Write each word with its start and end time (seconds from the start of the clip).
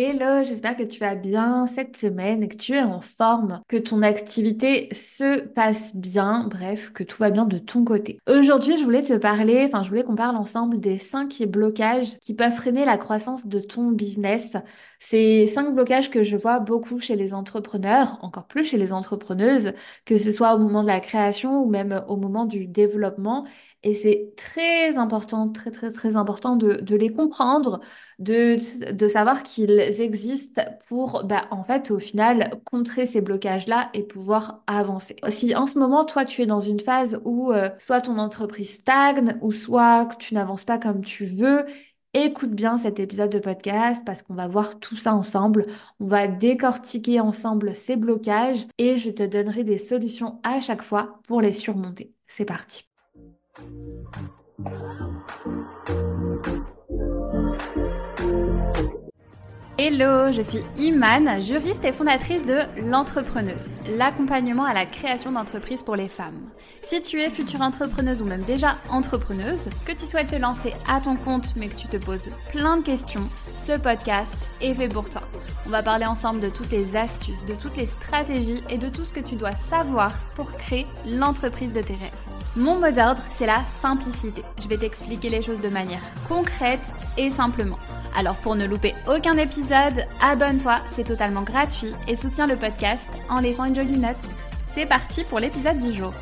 Hello, 0.00 0.44
j'espère 0.44 0.76
que 0.76 0.84
tu 0.84 1.00
vas 1.00 1.16
bien 1.16 1.66
cette 1.66 1.96
semaine, 1.96 2.46
que 2.46 2.54
tu 2.54 2.72
es 2.72 2.82
en 2.82 3.00
forme, 3.00 3.62
que 3.66 3.76
ton 3.76 4.02
activité 4.02 4.94
se 4.94 5.40
passe 5.40 5.96
bien, 5.96 6.46
bref, 6.48 6.92
que 6.92 7.02
tout 7.02 7.16
va 7.18 7.30
bien 7.30 7.46
de 7.46 7.58
ton 7.58 7.84
côté. 7.84 8.20
Aujourd'hui, 8.30 8.78
je 8.78 8.84
voulais 8.84 9.02
te 9.02 9.14
parler, 9.14 9.64
enfin, 9.66 9.82
je 9.82 9.88
voulais 9.88 10.04
qu'on 10.04 10.14
parle 10.14 10.36
ensemble 10.36 10.78
des 10.78 10.98
cinq 10.98 11.42
blocages 11.48 12.16
qui 12.20 12.34
peuvent 12.34 12.52
freiner 12.52 12.84
la 12.84 12.96
croissance 12.96 13.48
de 13.48 13.58
ton 13.58 13.90
business. 13.90 14.56
C'est 15.00 15.48
cinq 15.48 15.74
blocages 15.74 16.10
que 16.10 16.22
je 16.22 16.36
vois 16.36 16.60
beaucoup 16.60 17.00
chez 17.00 17.16
les 17.16 17.34
entrepreneurs, 17.34 18.18
encore 18.22 18.46
plus 18.46 18.62
chez 18.62 18.78
les 18.78 18.92
entrepreneuses, 18.92 19.72
que 20.04 20.16
ce 20.16 20.30
soit 20.30 20.54
au 20.54 20.58
moment 20.58 20.82
de 20.82 20.88
la 20.88 21.00
création 21.00 21.60
ou 21.64 21.68
même 21.68 22.04
au 22.06 22.16
moment 22.16 22.44
du 22.44 22.68
développement. 22.68 23.46
Et 23.84 23.94
c'est 23.94 24.32
très 24.36 24.96
important, 24.96 25.48
très 25.50 25.70
très 25.70 25.92
très 25.92 26.16
important 26.16 26.56
de, 26.56 26.94
les 26.96 27.12
comprendre, 27.12 27.80
de, 28.18 28.58
savoir 29.08 29.44
qu'ils 29.44 29.78
existent 30.00 30.62
pour, 30.88 31.24
bah, 31.24 31.46
en 31.50 31.62
fait, 31.62 31.90
au 31.92 32.00
final, 32.00 32.50
contrer 32.64 33.06
ces 33.06 33.20
blocages-là 33.20 33.90
et 33.94 34.02
pouvoir 34.02 34.62
avancer. 34.66 35.14
Si 35.28 35.54
en 35.54 35.66
ce 35.66 35.78
moment, 35.78 36.04
toi, 36.04 36.24
tu 36.24 36.42
es 36.42 36.46
dans 36.46 36.60
une 36.60 36.80
phase 36.80 37.20
où 37.24 37.52
euh, 37.52 37.70
soit 37.78 38.00
ton 38.00 38.18
entreprise 38.18 38.70
stagne 38.78 39.38
ou 39.42 39.52
soit 39.52 40.08
tu 40.18 40.34
n'avances 40.34 40.64
pas 40.64 40.78
comme 40.78 41.04
tu 41.04 41.26
veux, 41.26 41.64
Écoute 42.14 42.50
bien 42.50 42.78
cet 42.78 43.00
épisode 43.00 43.30
de 43.30 43.38
podcast 43.38 44.02
parce 44.04 44.22
qu'on 44.22 44.34
va 44.34 44.48
voir 44.48 44.80
tout 44.80 44.96
ça 44.96 45.14
ensemble. 45.14 45.66
On 46.00 46.06
va 46.06 46.26
décortiquer 46.26 47.20
ensemble 47.20 47.76
ces 47.76 47.96
blocages 47.96 48.66
et 48.78 48.96
je 48.98 49.10
te 49.10 49.22
donnerai 49.22 49.62
des 49.62 49.78
solutions 49.78 50.40
à 50.42 50.60
chaque 50.60 50.82
fois 50.82 51.20
pour 51.28 51.42
les 51.42 51.52
surmonter. 51.52 52.14
C'est 52.26 52.46
parti. 52.46 52.88
Hello, 59.80 60.32
je 60.32 60.42
suis 60.42 60.64
Imane, 60.76 61.40
juriste 61.40 61.84
et 61.84 61.92
fondatrice 61.92 62.44
de 62.44 62.58
L'Entrepreneuse, 62.88 63.70
l'accompagnement 63.88 64.64
à 64.64 64.74
la 64.74 64.86
création 64.86 65.32
d'entreprises 65.32 65.82
pour 65.82 65.96
les 65.96 66.08
femmes. 66.08 66.50
Si 66.82 67.00
tu 67.00 67.20
es 67.20 67.30
future 67.30 67.60
entrepreneuse 67.60 68.20
ou 68.20 68.24
même 68.24 68.42
déjà 68.42 68.76
entrepreneuse, 68.90 69.68
que 69.86 69.92
tu 69.92 70.04
souhaites 70.04 70.30
te 70.30 70.36
lancer 70.36 70.74
à 70.88 71.00
ton 71.00 71.16
compte 71.16 71.54
mais 71.56 71.68
que 71.68 71.76
tu 71.76 71.86
te 71.86 71.96
poses 71.96 72.28
plein 72.50 72.78
de 72.78 72.82
questions, 72.82 73.28
ce 73.48 73.78
podcast 73.78 74.36
est 74.60 74.74
fait 74.74 74.88
pour 74.88 75.08
toi. 75.08 75.22
On 75.66 75.70
va 75.70 75.82
parler 75.82 76.06
ensemble 76.06 76.40
de 76.40 76.48
toutes 76.48 76.70
les 76.70 76.96
astuces, 76.96 77.44
de 77.44 77.54
toutes 77.54 77.76
les 77.76 77.86
stratégies 77.86 78.62
et 78.70 78.78
de 78.78 78.88
tout 78.88 79.04
ce 79.04 79.12
que 79.12 79.20
tu 79.20 79.36
dois 79.36 79.52
savoir 79.52 80.12
pour 80.34 80.52
créer 80.52 80.86
l'entreprise 81.06 81.72
de 81.72 81.82
tes 81.82 81.94
rêves. 81.94 82.10
Mon 82.56 82.80
mot 82.80 82.90
d'ordre, 82.90 83.22
c'est 83.30 83.46
la 83.46 83.62
simplicité. 83.80 84.42
Je 84.60 84.68
vais 84.68 84.78
t'expliquer 84.78 85.28
les 85.28 85.42
choses 85.42 85.60
de 85.60 85.68
manière 85.68 86.02
concrète 86.28 86.92
et 87.16 87.30
simplement. 87.30 87.78
Alors 88.16 88.36
pour 88.36 88.56
ne 88.56 88.66
louper 88.66 88.94
aucun 89.06 89.36
épisode, 89.36 90.06
abonne-toi, 90.20 90.80
c'est 90.90 91.04
totalement 91.04 91.42
gratuit 91.42 91.94
et 92.08 92.16
soutiens 92.16 92.46
le 92.46 92.56
podcast 92.56 93.06
en 93.28 93.40
laissant 93.40 93.64
une 93.64 93.76
jolie 93.76 93.98
note. 93.98 94.28
C'est 94.74 94.86
parti 94.86 95.24
pour 95.24 95.38
l'épisode 95.38 95.78
du 95.78 95.92
jour. 95.92 96.12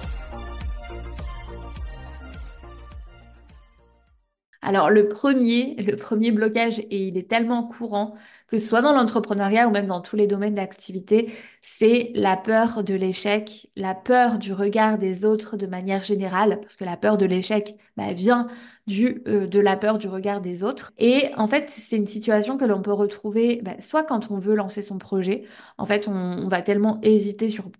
Alors 4.68 4.90
le 4.90 5.08
premier, 5.08 5.76
le 5.76 5.96
premier 5.96 6.32
blocage, 6.32 6.80
et 6.80 7.06
il 7.06 7.16
est 7.16 7.30
tellement 7.30 7.62
courant, 7.62 8.16
que 8.48 8.58
soit 8.58 8.82
dans 8.82 8.92
l'entrepreneuriat 8.92 9.68
ou 9.68 9.70
même 9.70 9.86
dans 9.86 10.00
tous 10.00 10.16
les 10.16 10.26
domaines 10.26 10.56
d'activité, 10.56 11.32
c'est 11.60 12.10
la 12.16 12.36
peur 12.36 12.82
de 12.82 12.94
l'échec, 12.94 13.70
la 13.76 13.94
peur 13.94 14.38
du 14.38 14.52
regard 14.52 14.98
des 14.98 15.24
autres 15.24 15.56
de 15.56 15.68
manière 15.68 16.02
générale, 16.02 16.58
parce 16.60 16.74
que 16.74 16.84
la 16.84 16.96
peur 16.96 17.16
de 17.16 17.26
l'échec 17.26 17.76
bah, 17.96 18.12
vient 18.12 18.48
euh, 18.90 19.46
de 19.46 19.60
la 19.60 19.76
peur 19.76 19.98
du 19.98 20.08
regard 20.08 20.40
des 20.40 20.64
autres. 20.64 20.92
Et 20.98 21.30
en 21.36 21.46
fait, 21.46 21.70
c'est 21.70 21.96
une 21.96 22.08
situation 22.08 22.58
que 22.58 22.64
l'on 22.64 22.82
peut 22.82 22.92
retrouver 22.92 23.60
bah, 23.62 23.76
soit 23.80 24.02
quand 24.02 24.32
on 24.32 24.38
veut 24.38 24.56
lancer 24.56 24.82
son 24.82 24.98
projet, 24.98 25.44
en 25.78 25.86
fait, 25.86 26.08
on 26.08 26.48
va 26.48 26.60
tellement 26.62 26.98
hésiter 27.02 27.50
sur 27.50 27.70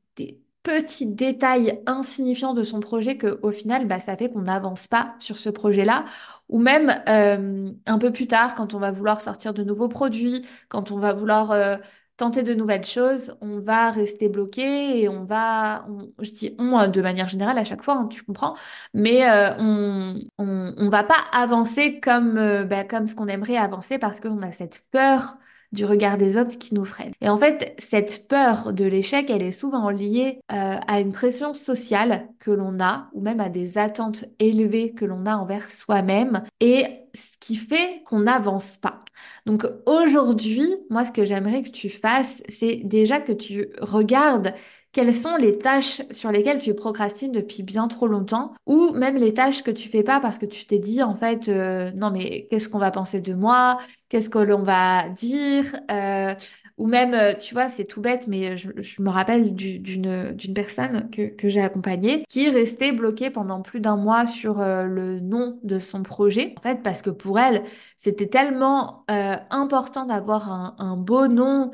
des 0.67 0.83
petits 0.83 1.06
détails 1.06 1.81
insignifiants 1.86 2.55
de 2.55 2.62
son 2.62 2.81
projet 2.81 3.17
que 3.17 3.39
au 3.42 3.50
final 3.50 3.86
bah, 3.86 4.01
ça 4.01 4.17
fait 4.17 4.30
qu'on 4.30 4.42
n'avance 4.42 4.86
pas 4.86 5.14
sur 5.18 5.39
ce 5.39 5.48
projet-là. 5.51 6.05
Ou 6.48 6.58
même 6.61 6.92
euh, 7.08 7.70
un 7.86 7.98
peu 7.98 8.13
plus 8.13 8.27
tard 8.27 8.55
quand 8.55 8.74
on 8.74 8.79
va 8.79 8.91
vouloir 8.92 9.20
sortir 9.20 9.55
de 9.55 9.64
nouveaux 9.64 9.89
produits 9.89 10.46
quand 10.68 10.91
on 10.92 10.98
va 10.98 11.13
vouloir 11.13 11.51
euh, 11.52 11.77
tenter 12.17 12.42
de 12.42 12.55
nouvelles 12.55 12.85
choses 12.85 13.36
on 13.41 13.58
va 13.61 13.91
rester 13.91 14.29
bloqué 14.29 15.01
et 15.02 15.08
on 15.08 15.24
va 15.24 15.86
je 16.20 16.30
dis 16.30 16.55
on 16.58 16.79
euh, 16.79 16.86
de 16.89 17.01
manière 17.02 17.29
générale 17.29 17.58
à 17.58 17.64
chaque 17.64 17.83
fois 17.83 17.95
hein, 17.96 18.07
tu 18.08 18.23
comprends. 18.23 18.55
Mais 18.95 19.23
on, 19.58 20.18
on, 20.39 20.74
on 20.77 20.89
va 20.89 21.05
pas 21.05 21.17
avancer 21.33 22.01
comme 22.01 22.35
bah, 22.64 22.85
comme 22.85 23.07
ce 23.07 23.14
qu'on 23.17 23.29
aimerait 23.29 23.57
avancer 23.57 23.98
parce 23.98 24.20
qu'on 24.20 24.42
a 24.42 24.52
cette 24.52 24.85
peur 24.91 25.36
du 25.77 25.85
regard 25.85 26.19
des 26.19 26.37
autres 26.37 26.59
qui 26.59 26.75
nous 26.75 26.85
freine. 26.85 27.13
Et 27.20 27.29
en 27.29 27.37
fait, 27.37 27.75
cette 27.79 28.27
peur 28.27 28.73
de 28.73 28.85
l'échec, 28.85 29.31
elle 29.31 29.42
est 29.42 29.53
souvent 29.53 29.91
liée 29.91 30.41
euh, 30.53 30.77
à 30.87 31.01
une 31.01 31.13
pression 31.13 31.55
sociale 31.55 32.29
que 32.41 32.51
l'on 32.51 32.81
a, 32.81 33.09
ou 33.13 33.20
même 33.20 33.41
à 33.41 33.48
des 33.48 33.79
attentes 33.79 34.25
élevées 34.41 34.92
que 34.92 35.05
l'on 35.05 35.27
a 35.27 35.36
envers 35.36 35.70
soi-même, 35.70 36.42
et 36.61 36.85
ce 37.15 37.39
qui 37.39 37.57
fait 37.57 38.03
qu'on 38.05 38.20
n'avance 38.20 38.77
pas. 38.79 39.05
Donc 39.45 39.65
aujourd'hui, 39.86 40.67
moi, 40.91 41.05
ce 41.05 41.13
que 41.13 41.25
j'aimerais 41.25 41.63
que 41.63 41.70
tu 41.70 41.91
fasses, 41.91 42.42
c'est 42.48 42.81
déjà 42.85 43.20
que 43.20 43.33
tu 43.33 43.69
regardes 43.81 44.55
quelles 44.96 45.12
sont 45.12 45.36
les 45.36 45.58
tâches 45.58 46.01
sur 46.11 46.33
lesquelles 46.33 46.58
tu 46.58 46.73
procrastines 46.73 47.30
depuis 47.30 47.62
bien 47.62 47.86
trop 47.86 48.07
longtemps 48.07 48.55
ou 48.64 48.92
même 48.95 49.17
les 49.17 49.34
tâches 49.34 49.62
que 49.62 49.70
tu 49.70 49.90
fais 49.90 50.02
pas 50.02 50.20
parce 50.20 50.39
que 50.39 50.46
tu 50.46 50.64
t'es 50.64 50.79
dit 50.79 51.02
en 51.02 51.14
fait 51.14 51.51
euh, 51.51 51.90
non 51.95 52.11
mais 52.11 52.46
qu'est-ce 52.48 52.70
qu'on 52.70 52.79
va 52.79 52.90
penser 52.90 53.20
de 53.20 53.35
moi? 53.35 53.77
Qu'est-ce 54.08 54.30
que 54.30 54.39
l'on 54.39 54.62
va 54.62 55.11
dire? 55.11 55.77
Euh, 55.90 56.35
ou 56.79 56.86
même 56.86 57.12
euh, 57.12 57.35
tu 57.35 57.52
vois 57.52 57.68
c'est 57.68 57.85
tout 57.85 58.01
bête 58.01 58.27
mais 58.27 58.56
je, 58.56 58.70
me 59.02 59.11
rappelle 59.11 59.55
d'une 59.55 60.55
personne 60.55 61.11
que, 61.11 61.27
que 61.27 61.51
j'ai 61.51 61.61
accompagnée 61.61 62.24
qui 62.27 62.46
est 62.46 62.51
restée 62.51 62.92
bloquée 62.92 63.29
pendant 63.29 63.61
plus 63.61 63.80
d'un 63.80 63.96
mois 63.96 64.27
sur 64.27 64.61
le 64.61 65.20
nom 65.20 65.58
de 65.62 65.79
son 65.79 66.05
projet. 66.05 66.55
En 66.56 66.62
fait 66.62 66.83
parce 66.83 67.02
que 67.02 67.11
pour 67.11 67.39
elle 67.39 67.64
c'était 67.98 68.29
tellement 68.29 69.05
important 69.51 70.06
d'avoir 70.06 70.74
un, 70.79 70.96
beau 70.96 71.27
nom 71.27 71.73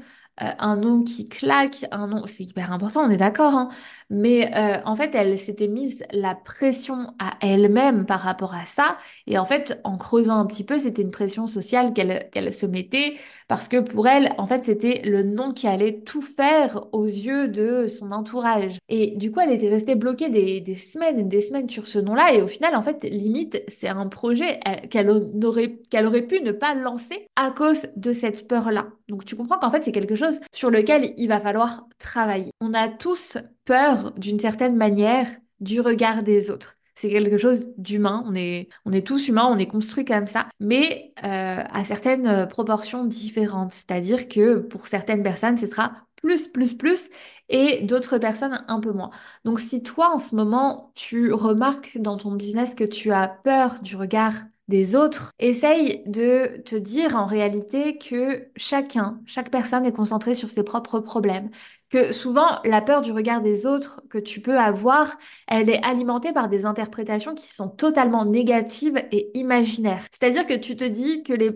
un 0.59 0.77
nom 0.77 1.03
qui 1.05 1.29
claque, 1.29 1.85
un 1.93 2.07
nom, 2.09 2.27
c'est 2.27 2.45
hyper 2.45 2.73
important, 2.73 3.01
on 3.03 3.11
est 3.11 3.17
d'accord, 3.17 3.55
hein. 3.55 3.69
Mais 4.13 4.51
euh, 4.55 4.77
en 4.85 4.95
fait, 4.95 5.15
elle 5.15 5.39
s'était 5.39 5.69
mise 5.69 6.05
la 6.13 6.35
pression 6.35 7.15
à 7.19 7.33
elle-même 7.41 8.05
par 8.05 8.21
rapport 8.21 8.55
à 8.55 8.67
ça, 8.67 8.99
et 9.27 9.39
en 9.39 9.47
fait, 9.47 9.81
en 9.85 9.97
creusant 9.97 10.39
un 10.39 10.45
petit 10.47 10.65
peu, 10.65 10.79
c'était 10.79 11.03
une 11.03 11.11
pression 11.11 11.47
sociale 11.47 11.95
qu'elle 11.95 12.53
se 12.53 12.67
mettait, 12.67 13.15
parce 13.49 13.69
que 13.69 13.79
pour 13.79 14.07
elle, 14.07 14.35
en 14.37 14.47
fait, 14.47 14.65
c'était 14.65 15.01
le 15.05 15.23
nom 15.23 15.53
qui 15.53 15.67
allait 15.67 16.01
tout 16.01 16.23
faire 16.23 16.85
aux 16.93 17.07
yeux 17.07 17.49
de 17.49 17.89
son 17.89 18.11
entourage. 18.11 18.79
Et 18.91 19.17
du 19.17 19.33
coup, 19.33 19.41
elle 19.41 19.53
était 19.53 19.71
restée 19.71 19.95
bloquée 19.95 20.29
des, 20.29 20.61
des 20.61 20.77
semaines 20.77 21.19
et 21.19 21.25
des 21.25 21.41
semaines 21.41 21.71
sur 21.71 21.87
ce 21.87 21.99
nom-là, 21.99 22.35
et 22.35 22.43
au 22.43 22.49
final, 22.49 22.77
en 22.77 22.83
fait, 22.83 23.05
limite, 23.05 23.65
c'est 23.69 23.89
un 23.89 24.07
projet 24.09 24.61
qu'elle 24.91 25.11
aurait, 25.11 25.79
qu'elle 25.91 26.07
aurait 26.07 26.27
pu 26.27 26.43
ne 26.43 26.53
pas 26.53 26.75
lancer 26.75 27.27
à 27.37 27.51
cause 27.51 27.89
de 27.97 28.13
cette 28.13 28.47
peur-là. 28.47 28.89
Donc 29.09 29.25
tu 29.25 29.37
comprends 29.37 29.59
qu'en 29.59 29.71
fait, 29.71 29.85
c'est 29.85 29.93
quelque 29.93 30.17
chose 30.17 30.41
sur 30.53 30.71
lequel 30.71 31.13
il 31.17 31.29
va 31.29 31.41
falloir 31.41 31.87
travailler. 31.99 32.51
On 32.61 32.75
a 32.75 32.89
tous 32.89 33.39
peur 33.65 34.13
d'une 34.13 34.39
certaine 34.39 34.77
manière 34.77 35.29
du 35.61 35.81
regard 35.81 36.23
des 36.23 36.51
autres. 36.51 36.77
C'est 36.95 37.09
quelque 37.09 37.39
chose 37.39 37.67
d'humain, 37.79 38.23
on 38.27 38.35
est, 38.35 38.69
on 38.85 38.93
est 38.93 39.07
tous 39.07 39.29
humains, 39.29 39.49
on 39.51 39.59
est 39.59 39.67
construit 39.67 40.05
comme 40.05 40.27
ça, 40.27 40.49
mais 40.61 41.13
euh, 41.25 41.63
à 41.71 41.85
certaines 41.85 42.47
proportions 42.49 43.05
différentes. 43.05 43.73
C'est-à-dire 43.73 44.29
que 44.29 44.59
pour 44.59 44.87
certaines 44.87 45.23
personnes, 45.23 45.57
ce 45.57 45.67
sera 45.67 45.93
plus, 46.17 46.49
plus, 46.49 46.75
plus, 46.75 47.11
et 47.49 47.83
d'autres 47.83 48.19
personnes 48.19 48.65
un 48.69 48.81
peu 48.81 48.93
moins. 48.93 49.11
Donc 49.45 49.61
si 49.61 49.83
toi, 49.83 50.15
en 50.15 50.19
ce 50.19 50.37
moment, 50.37 50.93
tu 50.95 51.33
remarques 51.33 51.99
dans 51.99 52.17
ton 52.17 52.33
business 52.33 52.75
que 52.75 52.85
tu 52.85 53.13
as 53.13 53.29
peur 53.29 53.81
du 53.81 53.97
regard 53.97 54.35
des 54.73 54.97
autres, 54.97 55.33
essaye 55.39 56.03
de 56.07 56.63
te 56.65 56.75
dire 56.75 57.17
en 57.17 57.27
réalité 57.27 57.99
que 57.99 58.49
chacun, 58.57 59.21
chaque 59.27 59.51
personne 59.51 59.85
est 59.85 59.93
concentrée 59.93 60.35
sur 60.35 60.49
ses 60.49 60.65
propres 60.65 60.99
problèmes. 60.99 61.51
Que 61.91 62.13
souvent, 62.13 62.47
la 62.65 62.81
peur 62.81 63.03
du 63.03 63.13
regard 63.13 63.43
des 63.43 63.67
autres 63.67 64.03
que 64.09 64.19
tu 64.19 64.41
peux 64.41 64.59
avoir, 64.59 65.17
elle 65.47 65.69
est 65.69 65.85
alimentée 65.85 66.33
par 66.33 66.49
des 66.49 66.65
interprétations 66.67 67.35
qui 67.35 67.47
sont 67.49 67.69
totalement 67.69 68.25
négatives 68.25 68.97
et 69.13 69.31
imaginaires. 69.39 70.07
C'est-à-dire 70.11 70.47
que 70.47 70.55
tu 70.55 70.75
te 70.75 70.85
dis 70.85 71.23
que 71.23 71.35
les 71.35 71.51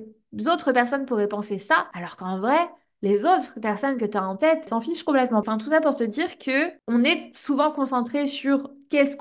autres 0.46 0.72
personnes 0.72 1.06
pourraient 1.06 1.28
penser 1.28 1.58
ça, 1.58 1.88
alors 1.94 2.16
qu'en 2.16 2.38
vrai, 2.38 2.58
les 3.02 3.24
autres 3.24 3.60
personnes 3.60 3.98
que 3.98 4.04
tu 4.04 4.16
as 4.16 4.26
en 4.26 4.36
tête 4.36 4.68
s'en 4.68 4.80
fichent 4.80 5.04
complètement. 5.04 5.38
Enfin, 5.38 5.58
tout 5.58 5.70
ça 5.70 5.80
pour 5.80 5.96
te 5.96 6.04
dire 6.04 6.38
que 6.38 6.72
on 6.88 7.04
est 7.04 7.30
souvent 7.36 7.70
concentré 7.72 8.26
sur 8.26 8.70
qu'est-ce 8.90 9.16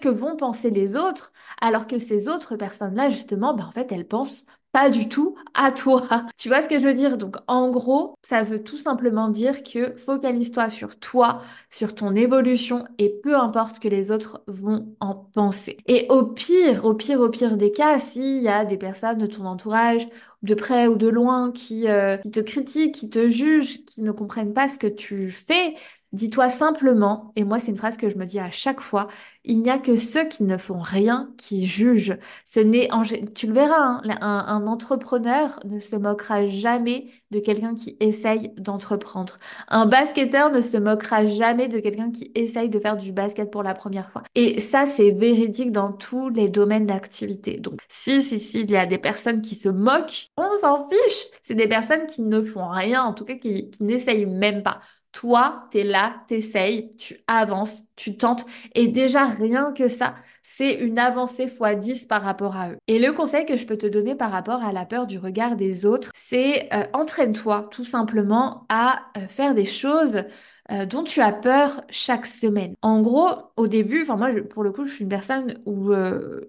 que 0.00 0.08
vont 0.08 0.36
penser 0.36 0.70
les 0.70 0.96
autres, 0.96 1.32
alors 1.60 1.86
que 1.86 1.98
ces 1.98 2.28
autres 2.28 2.56
personnes-là, 2.56 3.10
justement, 3.10 3.54
ben, 3.54 3.64
en 3.66 3.72
fait, 3.72 3.90
elles 3.92 4.06
pensent 4.06 4.44
pas 4.72 4.90
du 4.90 5.08
tout 5.08 5.36
à 5.54 5.70
toi. 5.70 6.02
Tu 6.38 6.48
vois 6.48 6.62
ce 6.62 6.68
que 6.68 6.78
je 6.80 6.84
veux 6.84 6.94
dire? 6.94 7.18
Donc, 7.18 7.36
en 7.46 7.70
gros, 7.70 8.14
ça 8.22 8.42
veut 8.42 8.62
tout 8.62 8.78
simplement 8.78 9.28
dire 9.28 9.62
que 9.62 9.96
focalise-toi 9.96 10.70
sur 10.70 10.98
toi, 10.98 11.42
sur 11.70 11.94
ton 11.94 12.14
évolution 12.14 12.84
et 12.98 13.10
peu 13.22 13.36
importe 13.36 13.78
que 13.78 13.88
les 13.88 14.10
autres 14.10 14.42
vont 14.46 14.94
en 15.00 15.14
penser. 15.14 15.76
Et 15.86 16.06
au 16.10 16.24
pire, 16.26 16.84
au 16.84 16.94
pire, 16.94 17.20
au 17.20 17.28
pire 17.28 17.56
des 17.56 17.70
cas, 17.70 17.98
s'il 17.98 18.42
y 18.42 18.48
a 18.48 18.64
des 18.64 18.78
personnes 18.78 19.18
de 19.18 19.26
ton 19.26 19.44
entourage 19.46 20.08
de 20.42 20.54
près 20.54 20.88
ou 20.88 20.96
de 20.96 21.06
loin, 21.08 21.52
qui, 21.52 21.88
euh, 21.88 22.16
qui 22.16 22.30
te 22.30 22.40
critiquent, 22.40 22.94
qui 22.94 23.08
te 23.10 23.30
jugent, 23.30 23.84
qui 23.84 24.02
ne 24.02 24.10
comprennent 24.12 24.52
pas 24.54 24.68
ce 24.68 24.78
que 24.78 24.86
tu 24.88 25.30
fais, 25.30 25.74
dis-toi 26.12 26.48
simplement, 26.48 27.32
et 27.36 27.44
moi 27.44 27.58
c'est 27.58 27.70
une 27.70 27.76
phrase 27.76 27.96
que 27.96 28.08
je 28.08 28.16
me 28.16 28.26
dis 28.26 28.38
à 28.38 28.50
chaque 28.50 28.80
fois, 28.80 29.08
il 29.44 29.60
n'y 29.62 29.70
a 29.70 29.78
que 29.78 29.96
ceux 29.96 30.26
qui 30.28 30.44
ne 30.44 30.56
font 30.56 30.78
rien 30.78 31.32
qui 31.38 31.66
jugent. 31.66 32.16
Ce 32.44 32.60
n'est. 32.60 32.88
Tu 33.34 33.46
le 33.46 33.54
verras, 33.54 33.76
hein, 33.76 34.02
un, 34.20 34.44
un 34.46 34.66
entrepreneur 34.66 35.58
ne 35.64 35.80
se 35.80 35.96
moquera 35.96 36.46
jamais 36.46 37.08
de 37.30 37.40
quelqu'un 37.40 37.74
qui 37.74 37.96
essaye 38.00 38.50
d'entreprendre. 38.56 39.38
Un 39.68 39.86
basketteur 39.86 40.50
ne 40.50 40.60
se 40.60 40.76
moquera 40.76 41.26
jamais 41.26 41.68
de 41.68 41.80
quelqu'un 41.80 42.10
qui 42.10 42.30
essaye 42.34 42.68
de 42.68 42.78
faire 42.78 42.96
du 42.96 43.12
basket 43.12 43.50
pour 43.50 43.62
la 43.62 43.74
première 43.74 44.10
fois. 44.10 44.22
Et 44.34 44.60
ça, 44.60 44.86
c'est 44.86 45.10
véridique 45.10 45.72
dans 45.72 45.92
tous 45.92 46.28
les 46.28 46.48
domaines 46.48 46.86
d'activité. 46.86 47.58
Donc, 47.58 47.80
si, 47.88 48.22
si, 48.22 48.38
si, 48.38 48.60
il 48.60 48.70
y 48.70 48.76
a 48.76 48.86
des 48.86 48.98
personnes 48.98 49.42
qui 49.42 49.54
se 49.54 49.68
moquent, 49.68 50.28
on 50.36 50.54
s'en 50.60 50.88
fiche. 50.88 51.26
C'est 51.42 51.54
des 51.54 51.68
personnes 51.68 52.06
qui 52.06 52.22
ne 52.22 52.40
font 52.42 52.68
rien, 52.68 53.02
en 53.02 53.14
tout 53.14 53.24
cas 53.24 53.34
qui, 53.34 53.70
qui 53.70 53.82
n'essayent 53.82 54.26
même 54.26 54.62
pas. 54.62 54.80
Toi, 55.12 55.68
tu 55.70 55.78
es 55.78 55.84
là, 55.84 56.24
tu 56.26 56.34
essayes, 56.34 56.96
tu 56.96 57.20
avances, 57.26 57.82
tu 57.96 58.16
tentes. 58.16 58.46
Et 58.74 58.88
déjà, 58.88 59.26
rien 59.26 59.72
que 59.72 59.88
ça, 59.88 60.14
c'est 60.42 60.74
une 60.74 60.98
avancée 60.98 61.44
x 61.44 61.60
10 61.78 62.06
par 62.06 62.22
rapport 62.22 62.56
à 62.56 62.70
eux. 62.70 62.78
Et 62.88 62.98
le 62.98 63.12
conseil 63.12 63.46
que 63.46 63.56
je 63.56 63.66
peux 63.66 63.76
te 63.76 63.86
donner 63.86 64.14
par 64.14 64.30
rapport 64.30 64.64
à 64.64 64.72
la 64.72 64.86
peur 64.86 65.06
du 65.06 65.18
regard 65.18 65.56
des 65.56 65.86
autres, 65.86 66.10
c'est 66.14 66.72
euh, 66.72 66.84
entraîne-toi 66.92 67.68
tout 67.70 67.84
simplement 67.84 68.66
à 68.68 69.02
euh, 69.16 69.28
faire 69.28 69.54
des 69.54 69.66
choses 69.66 70.24
euh, 70.72 70.86
dont 70.86 71.04
tu 71.04 71.20
as 71.20 71.32
peur 71.32 71.82
chaque 71.90 72.26
semaine. 72.26 72.74
En 72.82 73.00
gros, 73.02 73.28
au 73.56 73.66
début, 73.68 74.02
enfin 74.02 74.16
moi 74.16 74.30
pour 74.48 74.62
le 74.64 74.72
coup, 74.72 74.86
je 74.86 74.94
suis 74.94 75.02
une 75.04 75.10
personne 75.10 75.58
où 75.66 75.92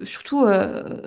surtout 0.03 0.45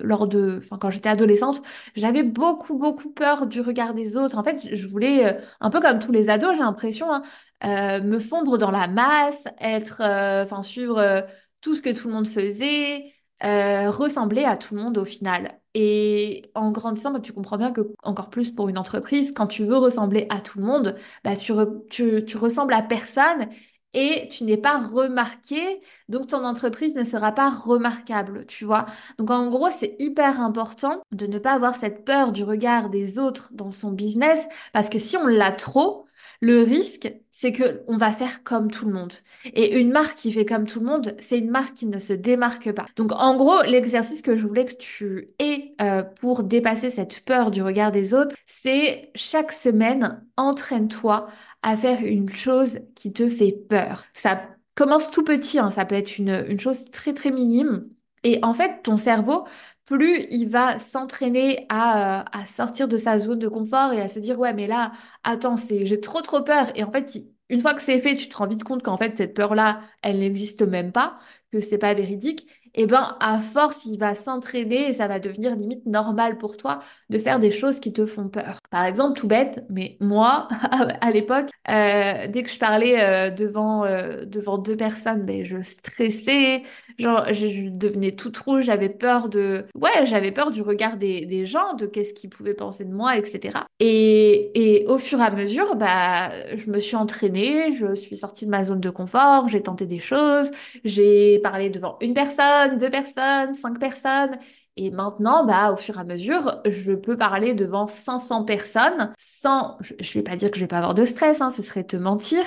lors 0.02 0.26
de 0.26 0.58
enfin 0.62 0.78
quand 0.78 0.90
j'étais 0.90 1.08
adolescente, 1.08 1.62
j'avais 1.94 2.22
beaucoup 2.22 2.76
beaucoup 2.76 3.10
peur 3.10 3.46
du 3.46 3.60
regard 3.60 3.94
des 3.94 4.16
autres. 4.16 4.36
En 4.38 4.44
fait, 4.44 4.74
je 4.76 4.86
voulais 4.86 5.38
un 5.60 5.70
peu 5.70 5.80
comme 5.80 5.98
tous 5.98 6.12
les 6.12 6.28
ados, 6.30 6.54
j'ai 6.54 6.60
l'impression 6.60 7.06
hein, 7.12 8.00
me 8.00 8.18
fondre 8.18 8.58
dans 8.58 8.70
la 8.70 8.88
masse, 8.88 9.46
être 9.60 10.02
enfin 10.44 10.62
suivre 10.62 11.24
tout 11.60 11.74
ce 11.74 11.82
que 11.82 11.90
tout 11.90 12.08
le 12.08 12.14
monde 12.14 12.28
faisait, 12.28 13.12
euh, 13.44 13.90
ressembler 13.90 14.44
à 14.44 14.56
tout 14.56 14.74
le 14.74 14.82
monde 14.82 14.98
au 14.98 15.04
final. 15.04 15.60
Et 15.74 16.50
en 16.54 16.70
grandissant, 16.70 17.10
bah, 17.12 17.20
tu 17.20 17.32
comprends 17.34 17.58
bien 17.58 17.70
que, 17.70 17.82
encore 18.02 18.30
plus 18.30 18.50
pour 18.50 18.68
une 18.68 18.78
entreprise, 18.78 19.32
quand 19.32 19.46
tu 19.46 19.64
veux 19.64 19.76
ressembler 19.76 20.26
à 20.30 20.40
tout 20.40 20.58
le 20.58 20.64
monde, 20.64 20.96
bah, 21.22 21.36
tu, 21.36 21.52
tu, 21.90 22.36
ressembles 22.38 22.72
à 22.72 22.82
personne 22.82 23.48
et 23.92 24.28
tu 24.30 24.44
n'es 24.44 24.56
pas 24.56 24.78
remarqué, 24.78 25.80
donc 26.08 26.28
ton 26.28 26.44
entreprise 26.44 26.94
ne 26.96 27.04
sera 27.04 27.32
pas 27.32 27.50
remarquable, 27.50 28.46
tu 28.46 28.64
vois. 28.64 28.86
Donc 29.18 29.30
en 29.30 29.48
gros, 29.48 29.68
c'est 29.70 29.96
hyper 29.98 30.40
important 30.40 31.02
de 31.12 31.26
ne 31.26 31.38
pas 31.38 31.52
avoir 31.52 31.74
cette 31.74 32.04
peur 32.04 32.32
du 32.32 32.42
regard 32.44 32.90
des 32.90 33.18
autres 33.18 33.50
dans 33.52 33.72
son 33.72 33.92
business, 33.92 34.46
parce 34.72 34.88
que 34.88 34.98
si 34.98 35.16
on 35.16 35.26
l'a 35.26 35.52
trop, 35.52 36.05
le 36.40 36.62
risque, 36.62 37.12
c'est 37.30 37.52
que 37.52 37.82
on 37.86 37.96
va 37.96 38.12
faire 38.12 38.42
comme 38.42 38.70
tout 38.70 38.86
le 38.86 38.92
monde. 38.92 39.12
Et 39.54 39.78
une 39.78 39.90
marque 39.90 40.16
qui 40.16 40.32
fait 40.32 40.44
comme 40.44 40.66
tout 40.66 40.80
le 40.80 40.86
monde, 40.86 41.16
c'est 41.20 41.38
une 41.38 41.50
marque 41.50 41.74
qui 41.74 41.86
ne 41.86 41.98
se 41.98 42.12
démarque 42.12 42.72
pas. 42.72 42.86
Donc 42.96 43.12
en 43.12 43.36
gros, 43.36 43.62
l'exercice 43.62 44.22
que 44.22 44.36
je 44.36 44.46
voulais 44.46 44.64
que 44.64 44.74
tu 44.74 45.30
aies 45.38 45.74
euh, 45.80 46.02
pour 46.02 46.42
dépasser 46.42 46.90
cette 46.90 47.20
peur 47.20 47.50
du 47.50 47.62
regard 47.62 47.92
des 47.92 48.14
autres, 48.14 48.34
c'est 48.46 49.10
chaque 49.14 49.52
semaine, 49.52 50.24
entraîne-toi 50.36 51.28
à 51.62 51.76
faire 51.76 52.04
une 52.04 52.28
chose 52.28 52.78
qui 52.94 53.12
te 53.12 53.28
fait 53.28 53.52
peur. 53.52 54.04
Ça 54.14 54.42
commence 54.74 55.10
tout 55.10 55.24
petit, 55.24 55.58
hein, 55.58 55.70
ça 55.70 55.84
peut 55.84 55.94
être 55.94 56.18
une, 56.18 56.44
une 56.48 56.60
chose 56.60 56.84
très 56.90 57.12
très 57.12 57.30
minime. 57.30 57.88
Et 58.24 58.40
en 58.42 58.54
fait, 58.54 58.82
ton 58.82 58.96
cerveau 58.96 59.46
plus 59.86 60.26
il 60.30 60.48
va 60.48 60.78
s'entraîner 60.78 61.66
à, 61.70 62.20
euh, 62.22 62.24
à, 62.32 62.46
sortir 62.46 62.88
de 62.88 62.98
sa 62.98 63.18
zone 63.18 63.38
de 63.38 63.48
confort 63.48 63.92
et 63.92 64.00
à 64.02 64.08
se 64.08 64.18
dire, 64.20 64.38
ouais, 64.38 64.52
mais 64.54 64.66
là, 64.66 64.92
attends, 65.24 65.56
c'est, 65.56 65.86
j'ai 65.86 66.00
trop, 66.00 66.20
trop 66.22 66.42
peur. 66.42 66.72
Et 66.76 66.84
en 66.84 66.92
fait, 66.92 67.18
une 67.48 67.60
fois 67.60 67.74
que 67.74 67.82
c'est 67.82 68.00
fait, 68.00 68.16
tu 68.16 68.28
te 68.28 68.36
rends 68.36 68.48
vite 68.48 68.64
compte 68.64 68.82
qu'en 68.82 68.98
fait, 68.98 69.16
cette 69.16 69.34
peur-là, 69.34 69.80
elle 70.02 70.18
n'existe 70.20 70.62
même 70.62 70.92
pas, 70.92 71.18
que 71.52 71.60
c'est 71.60 71.78
pas 71.78 71.94
véridique 71.94 72.48
eh 72.76 72.86
ben 72.86 73.16
à 73.20 73.40
force, 73.40 73.84
il 73.86 73.98
va 73.98 74.14
s'entraîner 74.14 74.88
et 74.88 74.92
ça 74.92 75.08
va 75.08 75.18
devenir 75.18 75.56
limite 75.56 75.86
normal 75.86 76.38
pour 76.38 76.56
toi 76.56 76.80
de 77.10 77.18
faire 77.18 77.40
des 77.40 77.50
choses 77.50 77.80
qui 77.80 77.92
te 77.92 78.06
font 78.06 78.28
peur. 78.28 78.58
Par 78.70 78.84
exemple, 78.84 79.18
tout 79.18 79.28
bête, 79.28 79.64
mais 79.70 79.96
moi, 80.00 80.48
à 81.00 81.10
l'époque, 81.10 81.48
euh, 81.68 82.26
dès 82.28 82.42
que 82.42 82.50
je 82.50 82.58
parlais 82.58 83.00
euh, 83.00 83.30
devant, 83.30 83.84
euh, 83.84 84.24
devant 84.24 84.58
deux 84.58 84.76
personnes, 84.76 85.24
ben, 85.24 85.44
je 85.44 85.62
stressais, 85.62 86.62
genre 86.98 87.32
je, 87.32 87.70
devenais 87.70 88.12
toute 88.12 88.36
rouge, 88.38 88.64
j'avais 88.64 88.88
peur 88.88 89.28
de... 89.28 89.66
Ouais, 89.74 90.04
j'avais 90.04 90.32
peur 90.32 90.50
du 90.50 90.62
regard 90.62 90.96
des, 90.96 91.46
gens, 91.46 91.74
de 91.74 91.86
qu'est-ce 91.86 92.14
qu'ils 92.14 92.30
pouvaient 92.30 92.54
penser 92.54 92.84
de 92.84 92.92
moi, 92.92 93.16
etc. 93.16 93.58
Et, 93.80 94.50
et 94.54 94.86
au 94.86 94.98
fur 94.98 95.20
et 95.20 95.22
à 95.22 95.30
mesure, 95.30 95.76
bah, 95.76 96.30
je 96.56 96.70
me 96.70 96.78
suis 96.78 96.96
entraînée, 96.96 97.72
je 97.72 97.94
suis 97.94 98.16
sortie 98.16 98.46
de 98.46 98.50
ma 98.50 98.64
zone 98.64 98.80
de 98.80 98.90
confort, 98.90 99.48
j'ai 99.48 99.62
tenté 99.62 99.86
des 99.86 100.00
choses, 100.00 100.50
j'ai 100.84 101.38
parlé 101.40 101.70
devant 101.70 101.96
une 102.00 102.14
personne, 102.14 102.65
deux 102.68 102.90
personnes, 102.90 103.54
cinq 103.54 103.78
personnes. 103.78 104.38
Et 104.78 104.90
maintenant, 104.90 105.46
bah, 105.46 105.72
au 105.72 105.76
fur 105.76 105.96
et 105.96 106.00
à 106.00 106.04
mesure, 106.04 106.60
je 106.66 106.92
peux 106.92 107.16
parler 107.16 107.54
devant 107.54 107.86
500 107.86 108.44
personnes 108.44 109.12
sans, 109.16 109.78
je, 109.80 110.12
vais 110.12 110.22
pas 110.22 110.36
dire 110.36 110.50
que 110.50 110.56
je 110.56 110.64
vais 110.64 110.68
pas 110.68 110.78
avoir 110.78 110.94
de 110.94 111.06
stress, 111.06 111.40
hein, 111.40 111.48
ce 111.48 111.62
serait 111.62 111.84
te 111.84 111.96
mentir, 111.96 112.42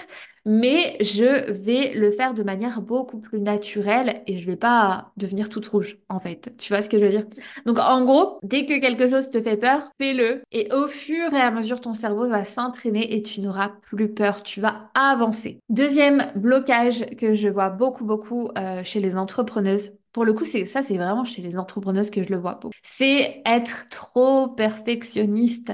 mais 0.46 0.96
je 1.02 1.52
vais 1.52 1.94
le 1.96 2.12
faire 2.12 2.36
de 2.36 2.44
manière 2.44 2.82
beaucoup 2.82 3.20
plus 3.20 3.40
naturelle 3.40 4.22
et 4.28 4.38
je 4.38 4.46
vais 4.46 4.56
pas 4.56 5.12
devenir 5.18 5.50
toute 5.50 5.66
rouge, 5.68 5.98
en 6.08 6.20
fait. 6.20 6.54
Tu 6.60 6.72
vois 6.72 6.84
ce 6.84 6.90
que 6.90 7.00
je 7.00 7.06
veux 7.06 7.12
dire? 7.12 7.26
Donc, 7.66 7.80
en 7.80 8.06
gros, 8.06 8.38
dès 8.44 8.68
que 8.68 8.80
quelque 8.80 9.10
chose 9.10 9.32
te 9.32 9.42
fait 9.42 9.58
peur, 9.58 9.92
fais-le 10.00 10.44
et 10.52 10.72
au 10.72 10.88
fur 10.88 11.34
et 11.34 11.42
à 11.42 11.50
mesure, 11.50 11.82
ton 11.82 11.96
cerveau 11.96 12.28
va 12.30 12.44
s'entraîner 12.44 13.16
et 13.16 13.24
tu 13.24 13.42
n'auras 13.42 13.70
plus 13.82 14.14
peur, 14.14 14.44
tu 14.44 14.62
vas 14.62 14.92
avancer. 14.94 15.60
Deuxième 15.70 16.28
blocage 16.36 17.06
que 17.18 17.34
je 17.34 17.50
vois 17.50 17.72
beaucoup, 17.72 18.06
beaucoup 18.06 18.50
euh, 18.56 18.84
chez 18.84 19.00
les 19.00 19.16
entrepreneuses, 19.16 19.94
pour 20.12 20.26
le 20.26 20.34
coup, 20.34 20.44
c'est 20.46 20.66
ça, 20.66 20.82
c'est 20.84 20.98
vraiment 20.98 21.24
chez 21.26 21.42
les 21.42 21.58
entrepreneuses 21.60 22.10
que 22.10 22.24
je 22.24 22.30
le 22.30 22.38
vois. 22.38 22.60
C'est 22.82 23.42
être 23.46 23.88
trop 23.90 24.48
perfectionniste 24.48 25.72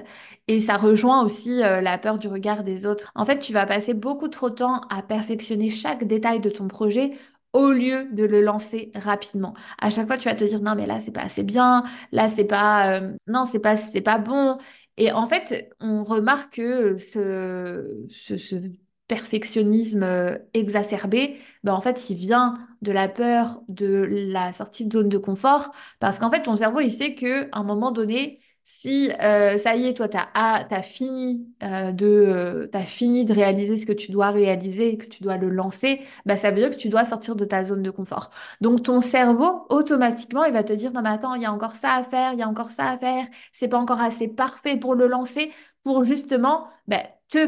et 0.47 0.59
ça 0.59 0.77
rejoint 0.77 1.23
aussi 1.23 1.63
euh, 1.63 1.81
la 1.81 1.97
peur 1.97 2.19
du 2.19 2.27
regard 2.27 2.63
des 2.63 2.85
autres. 2.85 3.11
En 3.15 3.25
fait, 3.25 3.39
tu 3.39 3.53
vas 3.53 3.65
passer 3.65 3.93
beaucoup 3.93 4.27
trop 4.27 4.49
de 4.49 4.55
temps 4.55 4.81
à 4.89 5.01
perfectionner 5.03 5.71
chaque 5.71 6.03
détail 6.05 6.39
de 6.41 6.49
ton 6.49 6.67
projet 6.67 7.11
au 7.53 7.71
lieu 7.71 8.09
de 8.11 8.25
le 8.25 8.41
lancer 8.41 8.91
rapidement. 8.95 9.53
À 9.79 9.89
chaque 9.89 10.07
fois, 10.07 10.17
tu 10.17 10.27
vas 10.27 10.35
te 10.35 10.43
dire 10.43 10.61
non 10.61 10.75
mais 10.75 10.85
là 10.85 10.99
c'est 10.99 11.11
pas 11.13 11.21
assez 11.21 11.43
bien, 11.43 11.83
là 12.11 12.27
c'est 12.27 12.43
pas 12.45 12.99
euh, 12.99 13.13
non 13.27 13.45
c'est 13.45 13.59
pas 13.59 13.77
c'est 13.77 14.01
pas 14.01 14.17
bon. 14.17 14.57
Et 14.97 15.11
en 15.11 15.27
fait, 15.27 15.69
on 15.79 16.03
remarque 16.03 16.55
que 16.55 16.97
ce, 16.97 18.05
ce, 18.09 18.37
ce 18.37 18.55
perfectionnisme 19.07 20.03
euh, 20.03 20.37
exacerbé, 20.53 21.37
ben 21.63 21.73
en 21.73 21.81
fait, 21.81 22.09
il 22.09 22.15
vient 22.17 22.55
de 22.81 22.91
la 22.91 23.07
peur 23.07 23.61
de 23.67 24.07
la 24.31 24.51
sortie 24.51 24.85
de 24.85 24.93
zone 24.93 25.09
de 25.09 25.17
confort, 25.17 25.71
parce 25.99 26.19
qu'en 26.19 26.31
fait, 26.31 26.43
ton 26.43 26.55
cerveau, 26.55 26.79
il 26.79 26.91
sait 26.91 27.15
que 27.15 27.45
à 27.51 27.59
un 27.59 27.63
moment 27.63 27.91
donné, 27.91 28.39
si 28.67 29.11
euh, 29.21 29.59
ça 29.59 29.75
y 29.75 29.85
est, 29.87 29.93
toi, 29.93 30.07
tu 30.09 30.17
as, 30.17 30.81
fini, 30.81 31.47
euh, 31.61 31.91
de, 31.91 32.07
euh, 32.07 32.67
as 32.73 32.79
fini 32.79 33.23
de 33.23 33.31
réaliser 33.31 33.77
ce 33.77 33.85
que 33.85 33.93
tu 33.93 34.11
dois 34.11 34.31
réaliser 34.31 34.89
et 34.89 34.97
que 34.97 35.05
tu 35.05 35.21
dois 35.21 35.37
le 35.37 35.49
lancer, 35.49 36.01
bah, 36.25 36.35
ça 36.35 36.49
veut 36.49 36.57
dire 36.57 36.71
que 36.71 36.75
tu 36.75 36.89
dois 36.89 37.05
sortir 37.05 37.35
de 37.35 37.45
ta 37.45 37.63
zone 37.63 37.83
de 37.83 37.91
confort. 37.91 38.31
Donc, 38.61 38.81
ton 38.81 39.01
cerveau, 39.01 39.67
automatiquement, 39.69 40.45
il 40.45 40.53
va 40.53 40.63
te 40.63 40.73
dire, 40.73 40.91
non, 40.93 41.03
mais 41.03 41.09
attends, 41.09 41.35
il 41.35 41.43
y 41.43 41.45
a 41.45 41.53
encore 41.53 41.75
ça 41.75 41.93
à 41.93 42.03
faire, 42.03 42.33
il 42.33 42.39
y 42.39 42.41
a 42.43 42.47
encore 42.49 42.71
ça 42.71 42.89
à 42.89 42.97
faire, 42.97 43.27
c'est 43.51 43.67
pas 43.67 43.77
encore 43.77 44.01
assez 44.01 44.27
parfait 44.27 44.77
pour 44.77 44.95
le 44.95 45.07
lancer, 45.07 45.51
pour 45.83 46.03
justement 46.03 46.67
bah, 46.87 47.03
te, 47.29 47.47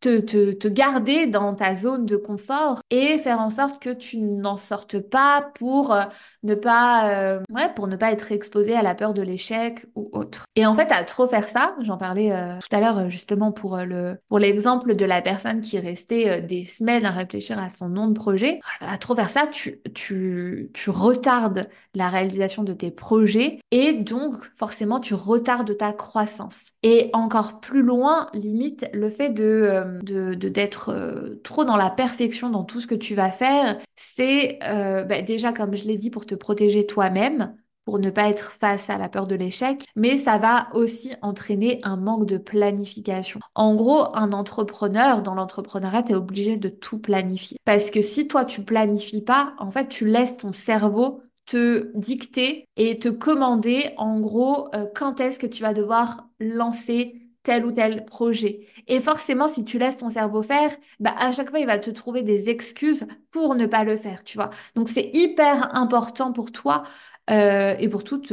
te, 0.00 0.20
te, 0.20 0.52
te, 0.52 0.68
garder 0.68 1.26
dans 1.26 1.54
ta 1.54 1.74
zone 1.74 2.06
de 2.06 2.16
confort 2.16 2.80
et 2.90 3.18
faire 3.18 3.40
en 3.40 3.50
sorte 3.50 3.82
que 3.82 3.90
tu 3.90 4.18
n'en 4.18 4.56
sortes 4.56 4.98
pas 4.98 5.50
pour 5.54 5.92
euh, 5.92 6.04
ne 6.42 6.54
pas, 6.54 7.10
euh, 7.10 7.40
ouais, 7.50 7.72
pour 7.74 7.86
ne 7.86 7.96
pas 7.96 8.12
être 8.12 8.32
exposé 8.32 8.74
à 8.74 8.82
la 8.82 8.94
peur 8.94 9.14
de 9.14 9.22
l'échec 9.22 9.86
ou 9.94 10.08
autre. 10.12 10.44
Et 10.54 10.66
en 10.66 10.74
fait, 10.74 10.92
à 10.92 11.02
trop 11.04 11.26
faire 11.26 11.48
ça, 11.48 11.74
j'en 11.80 11.96
parlais 11.96 12.32
euh, 12.32 12.58
tout 12.58 12.76
à 12.76 12.80
l'heure 12.80 13.08
justement 13.08 13.52
pour 13.52 13.78
le 13.78 14.18
pour 14.28 14.38
l'exemple 14.38 14.94
de 14.94 15.04
la 15.04 15.22
personne 15.22 15.60
qui 15.60 15.78
restait 15.78 16.42
des 16.42 16.64
semaines 16.64 17.06
à 17.06 17.10
réfléchir 17.10 17.58
à 17.58 17.70
son 17.70 17.88
nom 17.88 18.08
de 18.08 18.14
projet. 18.14 18.60
À 18.80 18.98
trop 18.98 19.14
faire 19.14 19.30
ça, 19.30 19.46
tu, 19.46 19.80
tu, 19.94 20.70
tu 20.74 20.90
retardes 20.90 21.68
la 21.94 22.08
réalisation 22.08 22.62
de 22.62 22.72
tes 22.72 22.90
projets 22.90 23.58
et 23.70 23.92
donc 23.94 24.36
forcément 24.56 25.00
tu 25.00 25.14
retardes 25.14 25.76
ta 25.76 25.92
croissance. 25.92 26.72
Et 26.82 27.10
encore 27.12 27.60
plus 27.60 27.82
loin, 27.82 28.28
limite 28.32 28.88
le 28.92 29.05
fait 29.08 29.30
de 29.30 30.00
euh, 30.10 30.34
d'être 30.34 30.90
euh, 30.90 31.40
trop 31.42 31.64
dans 31.64 31.76
la 31.76 31.90
perfection 31.90 32.50
dans 32.50 32.64
tout 32.64 32.80
ce 32.80 32.86
que 32.86 32.94
tu 32.94 33.14
vas 33.14 33.30
faire, 33.30 33.78
c'est 33.94 34.58
euh, 34.62 35.04
bah, 35.04 35.22
déjà 35.22 35.52
comme 35.52 35.74
je 35.74 35.84
l'ai 35.84 35.96
dit 35.96 36.10
pour 36.10 36.26
te 36.26 36.34
protéger 36.34 36.86
toi-même 36.86 37.54
pour 37.84 38.00
ne 38.00 38.10
pas 38.10 38.28
être 38.28 38.56
face 38.58 38.90
à 38.90 38.98
la 38.98 39.08
peur 39.08 39.28
de 39.28 39.36
l'échec, 39.36 39.84
mais 39.94 40.16
ça 40.16 40.38
va 40.38 40.66
aussi 40.74 41.12
entraîner 41.22 41.78
un 41.84 41.96
manque 41.96 42.26
de 42.26 42.36
planification. 42.36 43.38
En 43.54 43.76
gros, 43.76 44.06
un 44.16 44.32
entrepreneur, 44.32 45.22
dans 45.22 45.34
l'entrepreneuriat, 45.34 46.02
tu 46.02 46.10
es 46.10 46.14
obligé 46.16 46.56
de 46.56 46.68
tout 46.68 46.98
planifier. 46.98 47.58
Parce 47.64 47.92
que 47.92 48.02
si 48.02 48.26
toi, 48.26 48.44
tu 48.44 48.62
planifies 48.62 49.22
pas, 49.22 49.54
en 49.60 49.70
fait, 49.70 49.86
tu 49.86 50.04
laisses 50.04 50.36
ton 50.38 50.52
cerveau 50.52 51.20
te 51.46 51.92
dicter 51.96 52.66
et 52.76 52.98
te 52.98 53.08
commander 53.08 53.90
en 53.98 54.18
gros 54.18 54.68
quand 54.96 55.20
est-ce 55.20 55.38
que 55.38 55.46
tu 55.46 55.62
vas 55.62 55.72
devoir 55.72 56.26
lancer 56.40 57.25
tel 57.46 57.64
ou 57.64 57.70
tel 57.70 58.04
projet. 58.04 58.66
Et 58.88 59.00
forcément, 59.00 59.46
si 59.46 59.64
tu 59.64 59.78
laisses 59.78 59.98
ton 59.98 60.10
cerveau 60.10 60.42
faire, 60.42 60.76
bah, 60.98 61.14
à 61.16 61.30
chaque 61.30 61.50
fois, 61.50 61.60
il 61.60 61.66
va 61.66 61.78
te 61.78 61.90
trouver 61.90 62.22
des 62.22 62.50
excuses 62.50 63.06
pour 63.30 63.54
ne 63.54 63.66
pas 63.66 63.84
le 63.84 63.96
faire, 63.96 64.24
tu 64.24 64.36
vois. 64.36 64.50
Donc, 64.74 64.88
c'est 64.88 65.10
hyper 65.14 65.74
important 65.76 66.32
pour 66.32 66.50
toi 66.50 66.82
euh, 67.30 67.76
et 67.78 67.88
pour 67.88 68.02
toutes, 68.02 68.32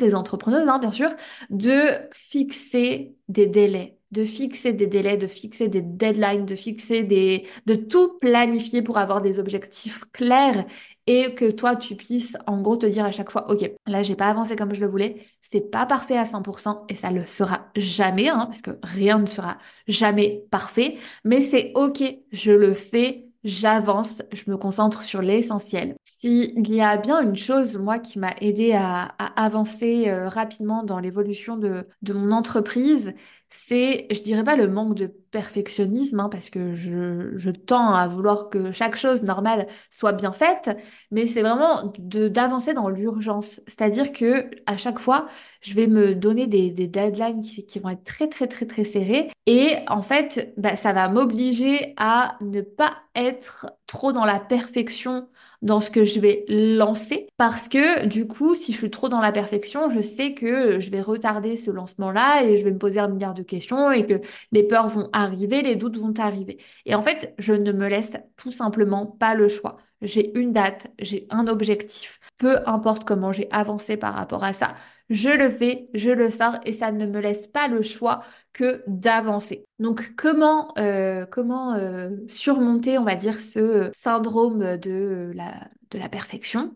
les 0.00 0.14
entrepreneuses, 0.16 0.68
hein, 0.68 0.80
bien 0.80 0.90
sûr, 0.90 1.10
de 1.50 1.82
fixer 2.12 3.14
des 3.28 3.46
délais, 3.46 3.96
de 4.10 4.24
fixer 4.24 4.72
des 4.72 4.88
délais, 4.88 5.16
de 5.16 5.28
fixer 5.28 5.68
des 5.68 5.82
deadlines, 5.82 6.46
de 6.46 6.56
fixer 6.56 7.04
des, 7.04 7.46
de 7.66 7.74
tout 7.76 8.18
planifier 8.18 8.82
pour 8.82 8.98
avoir 8.98 9.22
des 9.22 9.38
objectifs 9.38 10.04
clairs 10.12 10.66
et 11.06 11.34
que 11.34 11.50
toi, 11.50 11.76
tu 11.76 11.94
puisses 11.94 12.36
en 12.46 12.60
gros 12.60 12.76
te 12.76 12.86
dire 12.86 13.04
à 13.04 13.12
chaque 13.12 13.30
fois, 13.30 13.50
OK, 13.50 13.70
là, 13.86 14.02
j'ai 14.02 14.16
pas 14.16 14.28
avancé 14.28 14.56
comme 14.56 14.74
je 14.74 14.80
le 14.80 14.88
voulais, 14.88 15.26
c'est 15.40 15.70
pas 15.70 15.86
parfait 15.86 16.18
à 16.18 16.24
100% 16.24 16.84
et 16.88 16.94
ça 16.94 17.10
le 17.10 17.24
sera 17.24 17.68
jamais, 17.76 18.28
hein, 18.28 18.46
parce 18.46 18.62
que 18.62 18.72
rien 18.82 19.18
ne 19.18 19.26
sera 19.26 19.58
jamais 19.86 20.44
parfait, 20.50 20.96
mais 21.24 21.40
c'est 21.40 21.72
OK, 21.74 22.02
je 22.32 22.52
le 22.52 22.74
fais, 22.74 23.26
j'avance, 23.44 24.22
je 24.32 24.50
me 24.50 24.56
concentre 24.56 25.02
sur 25.02 25.22
l'essentiel. 25.22 25.94
S'il 26.02 26.68
y 26.68 26.80
a 26.80 26.96
bien 26.96 27.22
une 27.22 27.36
chose, 27.36 27.76
moi, 27.78 28.00
qui 28.00 28.18
m'a 28.18 28.34
aidé 28.40 28.72
à, 28.72 29.04
avancer 29.36 30.08
euh, 30.08 30.28
rapidement 30.28 30.82
dans 30.82 30.98
l'évolution 30.98 31.56
de, 31.56 31.86
de 32.02 32.12
mon 32.12 32.32
entreprise, 32.32 33.14
c'est, 33.48 34.06
je 34.10 34.22
dirais 34.22 34.44
pas 34.44 34.56
le 34.56 34.68
manque 34.68 34.94
de 34.94 35.06
perfectionnisme, 35.06 36.20
hein, 36.20 36.28
parce 36.30 36.50
que 36.50 36.74
je, 36.74 37.50
tends 37.50 37.94
à 37.94 38.08
vouloir 38.08 38.48
que 38.50 38.72
chaque 38.72 38.96
chose 38.96 39.22
normale 39.22 39.66
soit 39.90 40.12
bien 40.12 40.32
faite, 40.32 40.76
mais 41.10 41.26
c'est 41.26 41.42
vraiment 41.42 41.92
d'avancer 41.98 42.74
dans 42.74 42.88
l'urgence. 42.88 43.60
C'est-à-dire 43.66 44.12
que 44.12 44.50
à 44.66 44.76
chaque 44.76 44.98
fois, 44.98 45.28
je 45.60 45.74
vais 45.74 45.86
me 45.86 46.14
donner 46.14 46.46
des, 46.46 46.70
deadlines 46.70 47.40
qui, 47.40 47.78
vont 47.78 47.90
être 47.90 48.04
très, 48.04 48.28
très, 48.28 48.46
très, 48.48 48.66
très 48.66 48.84
serrées. 48.84 49.30
Et 49.46 49.76
en 49.88 50.02
fait, 50.02 50.52
bah, 50.56 50.76
ça 50.76 50.92
va 50.92 51.08
m'obliger 51.08 51.94
à 51.96 52.36
ne 52.40 52.60
pas 52.62 52.96
être 53.14 53.66
trop 53.86 54.12
dans 54.12 54.24
la 54.24 54.40
perfection 54.40 55.28
dans 55.62 55.80
ce 55.80 55.90
que 55.90 56.04
je 56.04 56.20
vais 56.20 56.44
lancer 56.48 57.26
parce 57.36 57.68
que 57.68 58.06
du 58.06 58.26
coup, 58.26 58.54
si 58.54 58.72
je 58.72 58.78
suis 58.78 58.90
trop 58.90 59.08
dans 59.08 59.20
la 59.20 59.32
perfection, 59.32 59.90
je 59.90 60.00
sais 60.00 60.34
que 60.34 60.80
je 60.80 60.90
vais 60.90 61.00
retarder 61.00 61.56
ce 61.56 61.70
lancement-là 61.70 62.44
et 62.44 62.58
je 62.58 62.64
vais 62.64 62.72
me 62.72 62.78
poser 62.78 63.00
un 63.00 63.08
milliard 63.08 63.34
de 63.34 63.42
questions 63.42 63.90
et 63.90 64.06
que 64.06 64.20
les 64.52 64.62
peurs 64.62 64.88
vont 64.88 65.08
arriver, 65.12 65.62
les 65.62 65.76
doutes 65.76 65.98
vont 65.98 66.14
arriver. 66.18 66.58
Et 66.84 66.94
en 66.94 67.02
fait, 67.02 67.34
je 67.38 67.52
ne 67.52 67.72
me 67.72 67.88
laisse 67.88 68.16
tout 68.36 68.50
simplement 68.50 69.06
pas 69.06 69.34
le 69.34 69.48
choix. 69.48 69.78
J'ai 70.02 70.38
une 70.38 70.52
date, 70.52 70.88
j'ai 70.98 71.26
un 71.30 71.46
objectif. 71.46 72.20
Peu 72.38 72.58
importe 72.66 73.04
comment 73.04 73.32
j'ai 73.32 73.48
avancé 73.50 73.96
par 73.96 74.14
rapport 74.14 74.44
à 74.44 74.52
ça, 74.52 74.76
je 75.10 75.28
le 75.28 75.50
fais, 75.50 75.88
je 75.94 76.10
le 76.10 76.30
sors 76.30 76.58
et 76.64 76.72
ça 76.72 76.92
ne 76.92 77.06
me 77.06 77.20
laisse 77.20 77.46
pas 77.46 77.68
le 77.68 77.82
choix 77.82 78.20
que 78.52 78.82
d'avancer. 78.86 79.66
Donc 79.78 80.14
comment, 80.16 80.72
euh, 80.78 81.26
comment 81.26 81.74
euh, 81.74 82.10
surmonter, 82.28 82.98
on 82.98 83.04
va 83.04 83.14
dire, 83.14 83.40
ce 83.40 83.90
syndrome 83.92 84.76
de 84.78 85.30
la, 85.34 85.68
de 85.90 85.98
la 85.98 86.08
perfection? 86.08 86.74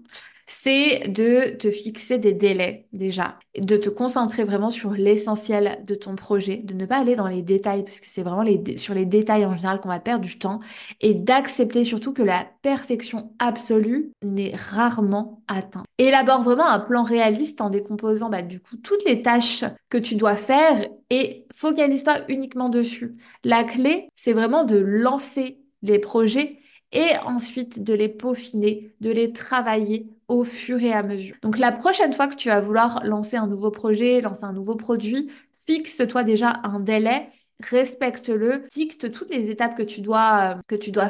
C'est 0.52 1.06
de 1.06 1.56
te 1.56 1.70
fixer 1.70 2.18
des 2.18 2.32
délais 2.32 2.88
déjà, 2.92 3.38
de 3.56 3.76
te 3.76 3.88
concentrer 3.88 4.42
vraiment 4.42 4.72
sur 4.72 4.90
l'essentiel 4.90 5.78
de 5.86 5.94
ton 5.94 6.16
projet, 6.16 6.56
de 6.56 6.74
ne 6.74 6.86
pas 6.86 6.98
aller 6.98 7.14
dans 7.14 7.28
les 7.28 7.42
détails, 7.42 7.84
parce 7.84 8.00
que 8.00 8.08
c'est 8.08 8.24
vraiment 8.24 8.44
sur 8.76 8.92
les 8.92 9.04
détails 9.04 9.46
en 9.46 9.54
général 9.54 9.80
qu'on 9.80 9.90
va 9.90 10.00
perdre 10.00 10.24
du 10.24 10.40
temps, 10.40 10.58
et 11.00 11.14
d'accepter 11.14 11.84
surtout 11.84 12.12
que 12.12 12.24
la 12.24 12.48
perfection 12.62 13.32
absolue 13.38 14.10
n'est 14.24 14.52
rarement 14.56 15.40
atteinte. 15.46 15.84
Élabore 15.98 16.42
vraiment 16.42 16.66
un 16.66 16.80
plan 16.80 17.04
réaliste 17.04 17.60
en 17.60 17.70
décomposant 17.70 18.28
bah, 18.28 18.42
du 18.42 18.58
coup 18.58 18.76
toutes 18.76 19.04
les 19.04 19.22
tâches 19.22 19.64
que 19.88 19.98
tu 19.98 20.16
dois 20.16 20.36
faire 20.36 20.84
et 21.10 21.46
focalise-toi 21.54 22.22
uniquement 22.28 22.70
dessus. 22.70 23.14
La 23.44 23.62
clé, 23.62 24.08
c'est 24.16 24.32
vraiment 24.32 24.64
de 24.64 24.78
lancer 24.78 25.60
les 25.82 26.00
projets 26.00 26.58
et 26.92 27.16
ensuite 27.24 27.82
de 27.82 27.94
les 27.94 28.08
peaufiner, 28.08 28.92
de 29.00 29.10
les 29.10 29.32
travailler 29.32 30.08
au 30.30 30.44
fur 30.44 30.80
et 30.80 30.92
à 30.92 31.02
mesure. 31.02 31.34
Donc 31.42 31.58
la 31.58 31.72
prochaine 31.72 32.12
fois 32.12 32.28
que 32.28 32.36
tu 32.36 32.48
vas 32.48 32.60
vouloir 32.60 33.04
lancer 33.04 33.36
un 33.36 33.48
nouveau 33.48 33.70
projet, 33.70 34.20
lancer 34.20 34.44
un 34.44 34.52
nouveau 34.52 34.76
produit, 34.76 35.30
fixe-toi 35.66 36.22
déjà 36.22 36.60
un 36.62 36.80
délai 36.80 37.28
respecte-le, 37.62 38.66
dicte 38.72 39.12
toutes 39.12 39.30
les 39.30 39.50
étapes 39.50 39.76
que 39.76 39.82
tu 39.82 40.00
dois, 40.00 40.60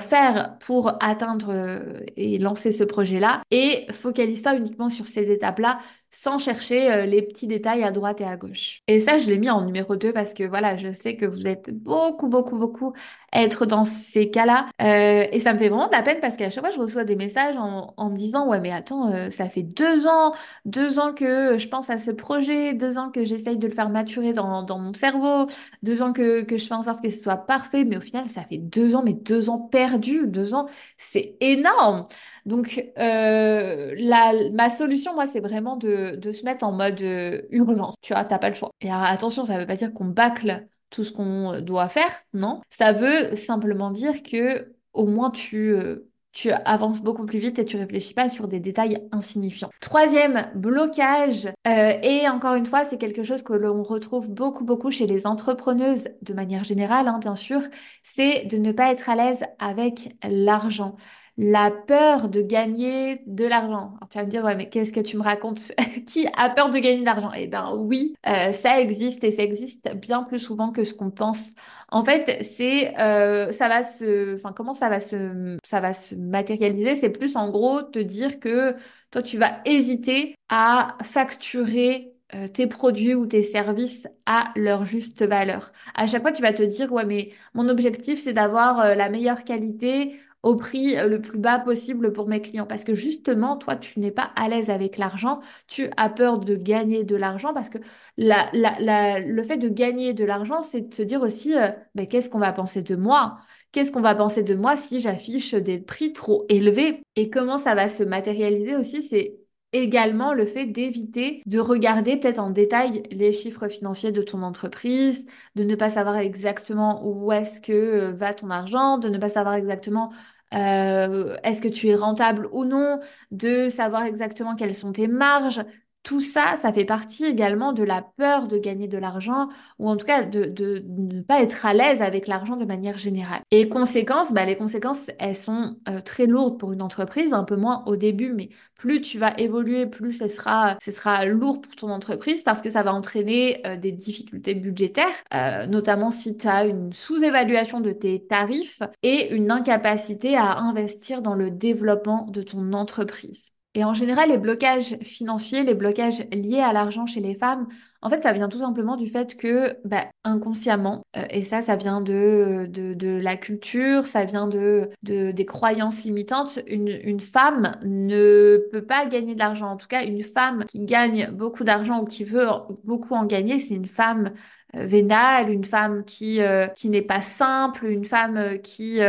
faire 0.01 0.59
pour 0.61 0.93
atteindre 1.01 1.51
euh, 1.51 2.01
et 2.17 2.39
lancer 2.39 2.73
ce 2.73 2.85
projet-là 2.85 3.43
et 3.51 3.87
focalise-toi 3.93 4.57
uniquement 4.57 4.89
sur 4.89 5.07
ces 5.07 5.31
étapes-là 5.31 5.79
sans 6.11 6.39
chercher 6.39 6.91
euh, 6.91 7.07
les 7.07 7.23
petits 7.23 7.47
détails 7.47 7.85
à 7.85 7.93
droite 7.93 8.21
et 8.21 8.25
à 8.25 8.37
gauche. 8.37 8.83
Et 8.89 9.01
ça, 9.01 9.19
je 9.19 9.29
l'ai 9.29 9.39
mis 9.39 9.49
en 9.49 9.65
numéro 9.65 9.95
2 9.95 10.13
parce 10.13 10.35
que 10.35 10.43
voilà, 10.43 10.77
je 10.77 10.93
sais 10.93 11.17
que 11.17 11.25
vous 11.25 11.47
êtes 11.47 11.71
beaucoup, 11.71 12.29
beaucoup, 12.29 12.59
beaucoup 12.59 12.93
être 13.33 13.65
dans 13.65 13.85
ces 13.85 14.29
cas-là. 14.31 14.67
Euh, 14.83 15.25
et 15.31 15.39
ça 15.39 15.53
me 15.55 15.59
fait 15.59 15.69
vraiment 15.69 15.87
de 15.87 15.93
la 15.93 16.03
peine 16.03 16.19
parce 16.21 16.37
qu'à 16.37 16.51
chaque 16.51 16.65
fois, 16.65 16.75
je 16.75 16.81
reçois 16.81 17.05
des 17.05 17.15
messages 17.15 17.55
en, 17.57 18.11
me 18.11 18.17
disant, 18.17 18.49
ouais, 18.49 18.61
mais 18.61 18.73
attends, 18.73 19.13
euh, 19.13 19.31
ça 19.31 19.49
fait 19.49 19.63
deux 19.63 20.09
ans, 20.09 20.33
deux 20.65 20.99
ans 20.99 21.15
que 21.15 21.57
je 21.59 21.69
pense 21.69 21.91
à 21.91 21.99
ce 21.99 22.11
projet, 22.11 22.75
deux 22.75 22.99
ans 22.99 23.11
que 23.11 23.23
j'essaye 23.25 23.57
de 23.57 23.69
le 23.69 23.73
faire 23.73 23.89
maturer 23.89 24.33
dans, 24.33 24.67
mon 24.79 24.95
cerveau, 24.95 25.47
deux 25.85 26.03
ans 26.03 26.13
que, 26.13 26.45
je 26.51 26.67
fais 26.67 26.75
en 26.75 26.83
sorte 26.83 27.03
que 27.03 27.11
ce 27.11 27.21
soit 27.21 27.37
parfait, 27.37 27.85
mais 27.85 27.97
au 27.97 28.01
final, 28.01 28.29
ça 28.29 28.43
fait 28.43 28.59
deux 28.59 28.97
ans, 28.97 29.03
mais 29.05 29.13
deux 29.13 29.49
ans 29.49 29.59
perdus, 29.59 30.27
deux 30.27 30.55
ans, 30.55 30.67
c'est 30.97 31.37
énorme. 31.41 32.07
Donc, 32.47 32.85
la, 32.97 34.33
ma 34.53 34.71
solution, 34.71 35.15
moi, 35.15 35.27
c'est 35.27 35.41
vraiment 35.41 35.77
de, 35.77 36.00
de, 36.17 36.33
se 36.33 36.45
mettre 36.45 36.65
en 36.65 36.73
mode 36.73 37.01
euh, 37.03 37.43
urgence. 37.51 37.95
Tu 38.01 38.13
vois, 38.13 38.25
t'as 38.25 38.39
pas 38.39 38.49
le 38.49 38.55
choix. 38.55 38.71
Et 38.81 38.91
attention, 38.91 39.45
ça 39.45 39.59
veut 39.59 39.67
pas 39.67 39.77
dire 39.77 39.93
qu'on 39.93 40.07
bâcle 40.07 40.67
tout 40.91 41.05
ce 41.05 41.13
qu'on 41.13 41.61
doit 41.61 41.89
faire, 41.89 42.11
non. 42.35 42.61
Ça 42.69 42.93
veut 42.93 43.37
simplement 43.37 43.91
dire 43.91 44.23
que 44.23 44.75
au 44.93 45.07
moins 45.07 45.31
tu, 45.31 45.73
euh, 45.73 46.11
tu 46.33 46.51
avances 46.51 47.01
beaucoup 47.01 47.27
plus 47.27 47.39
vite 47.39 47.59
et 47.59 47.65
tu 47.65 47.77
réfléchis 47.77 48.15
pas 48.15 48.29
sur 48.29 48.49
des 48.49 48.61
détails 48.61 48.99
insignifiants. 49.13 49.71
Troisième 49.81 50.51
blocage, 50.55 51.49
euh, 51.67 51.93
et 52.03 52.29
encore 52.29 52.55
une 52.55 52.67
fois, 52.67 52.85
c'est 52.85 52.99
quelque 52.99 53.25
chose 53.25 53.43
que 53.43 53.53
l'on 53.53 53.83
retrouve 53.83 54.29
beaucoup, 54.29 54.65
beaucoup 54.65 54.91
chez 54.91 55.07
les 55.07 55.27
entrepreneuses 55.27 56.09
de 56.23 56.35
manière 56.35 56.65
générale, 56.65 57.09
hein, 57.09 57.19
bien 57.21 57.37
sûr, 57.37 57.61
c'est 58.03 58.47
de 58.47 58.59
ne 58.59 58.73
pas 58.73 58.93
être 58.93 59.09
à 59.09 59.17
l'aise 59.17 59.45
avec 59.59 60.17
l'argent 60.23 60.97
la 61.37 61.71
peur 61.71 62.29
de 62.29 62.43
gagner 62.43 63.23
de 63.27 63.45
l'argent. 63.47 63.95
Tu 64.11 64.19
vas 64.19 64.25
me 64.25 64.31
dire, 64.31 64.45
ouais, 64.45 64.57
mais 64.57 64.69
qu'est-ce 64.69 64.93
que 64.93 65.01
tu 65.01 65.17
me 65.17 65.23
racontes? 65.23 65.73
Qui 66.07 66.27
a 66.37 66.51
peur 66.51 66.71
de 66.71 66.79
gagner 66.79 67.01
de 67.01 67.05
l'argent? 67.05 67.31
Eh 67.35 67.47
bien 67.47 67.73
oui, 67.75 68.15
euh, 68.29 68.53
ça 68.53 68.81
existe 68.81 69.25
et 69.25 69.31
ça 69.31 69.43
existe 69.43 69.95
bien 69.97 70.23
plus 70.23 70.39
souvent 70.41 70.71
que 70.71 70.85
ce 70.85 70.95
qu'on 70.95 71.11
pense. 71.11 71.53
En 71.91 72.05
fait, 72.05 72.43
c'est, 72.43 72.99
euh, 72.99 73.51
ça 73.53 73.69
va 73.69 73.83
se, 73.83 74.35
enfin, 74.37 74.53
comment 74.53 74.75
ça 74.75 74.89
va 74.89 75.01
se, 75.01 75.57
ça 75.65 75.81
va 75.81 75.95
se 75.95 76.15
matérialiser? 76.15 76.95
C'est 76.95 77.11
plus 77.11 77.37
en 77.37 77.51
gros 77.51 77.83
te 77.83 77.99
dire 77.99 78.39
que 78.41 78.75
toi, 79.11 79.23
tu 79.23 79.39
vas 79.39 79.61
hésiter 79.65 80.35
à 80.49 80.97
facturer 81.03 82.13
euh, 82.35 82.47
tes 82.47 82.67
produits 82.67 83.15
ou 83.15 83.27
tes 83.27 83.43
services 83.43 84.07
à 84.27 84.53
leur 84.57 84.85
juste 84.85 85.23
valeur. 85.25 85.73
À 85.95 86.07
chaque 86.07 86.23
fois, 86.23 86.33
tu 86.33 86.43
vas 86.43 86.53
te 86.53 86.63
dire, 86.63 86.93
ouais, 86.93 87.05
mais 87.05 87.31
mon 87.55 87.69
objectif, 87.69 88.21
c'est 88.21 88.33
d'avoir 88.33 88.95
la 88.95 89.09
meilleure 89.09 89.43
qualité 89.45 90.15
au 90.43 90.57
prix 90.57 90.97
euh, 90.97 91.07
le 91.07 91.21
plus 91.21 91.39
bas 91.39 91.59
possible 91.59 92.13
pour 92.13 92.29
mes 92.29 92.41
clients. 92.41 92.67
Parce 92.67 92.85
que 92.85 92.95
justement, 92.95 93.57
toi, 93.57 93.77
tu 93.77 94.01
n'es 94.01 94.11
pas 94.11 94.31
à 94.37 94.49
l'aise 94.49 94.71
avec 94.71 94.99
l'argent, 94.99 95.41
tu 95.69 95.89
as 95.97 96.09
peur 96.09 96.39
de 96.39 96.57
gagner 96.57 97.05
de 97.05 97.17
l'argent 97.17 97.53
parce 97.53 97.71
que 97.71 97.79
le 98.17 99.43
fait 99.43 99.57
de 99.57 99.69
gagner 99.69 100.15
de 100.15 100.25
l'argent, 100.25 100.63
c'est 100.63 100.89
de 100.89 100.95
se 100.95 101.03
dire 101.03 101.23
aussi, 101.23 101.57
euh, 101.57 101.71
ben, 101.95 102.07
qu'est-ce 102.07 102.31
qu'on 102.31 102.39
va 102.39 102.53
penser 102.53 102.83
de 102.83 102.97
moi? 102.97 103.39
Qu'est-ce 103.73 103.93
qu'on 103.93 104.01
va 104.01 104.15
penser 104.15 104.43
de 104.43 104.55
moi 104.55 104.77
si 104.77 105.01
j'affiche 105.01 105.55
des 105.55 105.79
prix 105.79 106.13
trop 106.13 106.47
élevés? 106.49 107.03
Et 107.17 107.31
comment 107.31 107.59
ça 107.59 107.75
va 107.75 107.89
se 107.89 108.03
matérialiser 108.03 108.77
aussi 108.77 109.03
C'est 109.03 109.40
également 109.73 110.33
le 110.33 110.47
fait 110.47 110.67
d'éviter 110.67 111.43
de 111.47 111.61
regarder 111.61 112.17
peut-être 112.17 112.39
en 112.41 112.51
détail 112.51 113.03
les 113.11 113.33
chiffres 113.33 113.69
financiers 113.69 114.13
de 114.13 114.23
ton 114.23 114.43
entreprise, 114.43 115.27
de 115.55 115.65
ne 115.65 115.75
pas 115.77 115.91
savoir 115.91 116.17
exactement 116.19 117.03
où 117.07 117.33
est-ce 117.33 117.61
que 117.61 117.73
euh, 117.73 118.13
va 118.13 118.35
ton 118.35 118.51
argent, 118.51 118.99
de 118.99 119.09
ne 119.09 119.19
pas 119.19 119.29
savoir 119.29 119.55
exactement 119.55 120.13
euh, 120.55 121.37
est-ce 121.45 121.63
que 121.63 121.69
tu 121.69 121.89
es 121.89 121.95
rentable 121.95 122.49
ou 122.53 122.65
non, 122.65 122.99
de 123.31 123.69
savoir 123.69 124.03
exactement 124.05 124.57
quelles 124.57 124.75
sont 124.75 124.93
tes 124.93 125.07
marges. 125.07 125.61
Tout 126.03 126.21
ça, 126.21 126.57
ça 126.57 126.73
fait 126.73 126.87
partie 126.87 127.27
également 127.27 127.75
de 127.75 127.83
la 127.83 128.01
peur 128.01 128.49
de 128.49 128.57
gagner 128.57 128.89
de 128.89 128.97
l'argent 128.97 129.49
ou 129.79 129.89
en 129.89 129.97
tout 129.97 130.07
cas 130.07 130.25
de, 130.25 130.83
ne 130.89 131.21
pas 131.21 131.43
être 131.43 131.67
à 131.67 131.75
l'aise 131.75 132.01
avec 132.01 132.27
l'argent 132.27 132.57
de 132.57 132.65
manière 132.65 132.97
générale. 132.97 133.43
Et 133.51 133.69
conséquences, 133.69 134.33
bah, 134.33 134.47
les 134.47 134.57
conséquences, 134.57 135.11
elles 135.19 135.37
sont 135.37 135.77
euh, 135.89 136.01
très 136.01 136.27
lourdes 136.27 136.59
pour 136.59 136.73
une 136.73 136.81
entreprise, 136.81 137.35
un 137.35 137.45
peu 137.45 137.57
moins 137.57 137.85
au 137.87 137.97
début, 137.97 138.33
mais 138.33 138.49
plus 138.77 139.03
tu 139.03 139.19
vas 139.19 139.35
évoluer, 139.39 139.87
plus 139.87 140.15
ce 140.15 140.29
sera, 140.29 141.27
lourd 141.27 141.61
pour 141.61 141.77
ton 141.77 141.91
entreprise 141.91 142.43
parce 142.43 142.63
que 142.63 142.71
ça 142.71 142.83
va 142.83 142.95
entraîner 142.95 143.61
euh, 143.67 143.77
des 143.77 143.93
difficultés 143.93 144.55
budgétaires, 144.55 145.07
euh, 145.35 145.67
notamment 145.67 146.11
si 146.11 146.37
tu 146.39 146.49
as 146.49 146.65
une 146.65 146.93
sous-évaluation 146.95 147.81
de 147.81 147.93
tes 147.93 148.27
tarifs 148.27 148.81
et 149.03 149.35
une 149.35 149.51
incapacité 149.51 150.37
à 150.37 150.59
investir 150.59 151.21
dans 151.21 151.35
le 151.35 151.51
développement 151.51 152.27
de 152.31 152.43
ton 152.43 152.73
entreprise. 152.73 153.53
Et 153.75 153.85
en 153.85 153.95
général, 153.95 154.31
les 154.31 154.39
blocages 154.39 154.97
financiers, 155.03 155.63
les 155.63 155.75
blocages 155.75 156.27
liés 156.33 156.59
à 156.59 156.73
l'argent 156.73 157.07
chez 157.07 157.21
les 157.21 157.37
femmes, 157.37 157.69
en 158.03 158.11
fait, 158.11 158.21
ça 158.21 158.33
vient 158.33 158.49
tout 158.49 158.59
simplement 158.59 158.97
du 158.97 159.09
fait 159.09 159.37
que, 159.37 159.77
bah, 159.85 160.07
inconsciemment, 160.25 161.07
euh, 161.17 161.23
et 161.31 161.41
ça, 161.43 161.61
ça 161.61 161.77
vient 161.77 162.01
de, 162.01 162.67
de, 162.69 163.09
la 163.21 163.37
culture, 163.37 164.09
ça 164.09 164.25
vient 164.25 164.49
de, 164.49 164.91
de 165.05 165.31
des 165.31 165.47
croyances 165.47 166.03
limitantes, 166.03 166.59
une, 166.67 166.89
une 166.89 167.21
femme 167.21 167.77
ne 167.85 168.59
peut 168.73 168.85
pas 168.85 169.07
gagner 169.07 169.35
de 169.35 169.39
l'argent. 169.39 169.69
En 169.71 169.77
tout 169.77 169.87
cas, 169.87 170.05
une 170.05 170.25
femme 170.25 170.65
qui 170.67 170.81
gagne 170.81 171.31
beaucoup 171.31 171.63
d'argent 171.63 172.01
ou 172.01 172.07
qui 172.07 172.25
veut 172.25 172.47
beaucoup 172.83 173.15
en 173.15 173.25
gagner, 173.25 173.61
c'est 173.61 173.75
une 173.75 173.87
femme 173.87 174.33
euh, 174.75 174.85
vénale, 174.87 175.49
une 175.49 175.65
femme 175.65 176.05
qui, 176.05 176.43
euh, 176.43 176.67
qui 176.69 176.89
n'est 176.89 177.03
pas 177.03 177.23
simple, 177.23 177.87
une 177.87 178.05
femme 178.05 178.59
qui, 178.63 179.01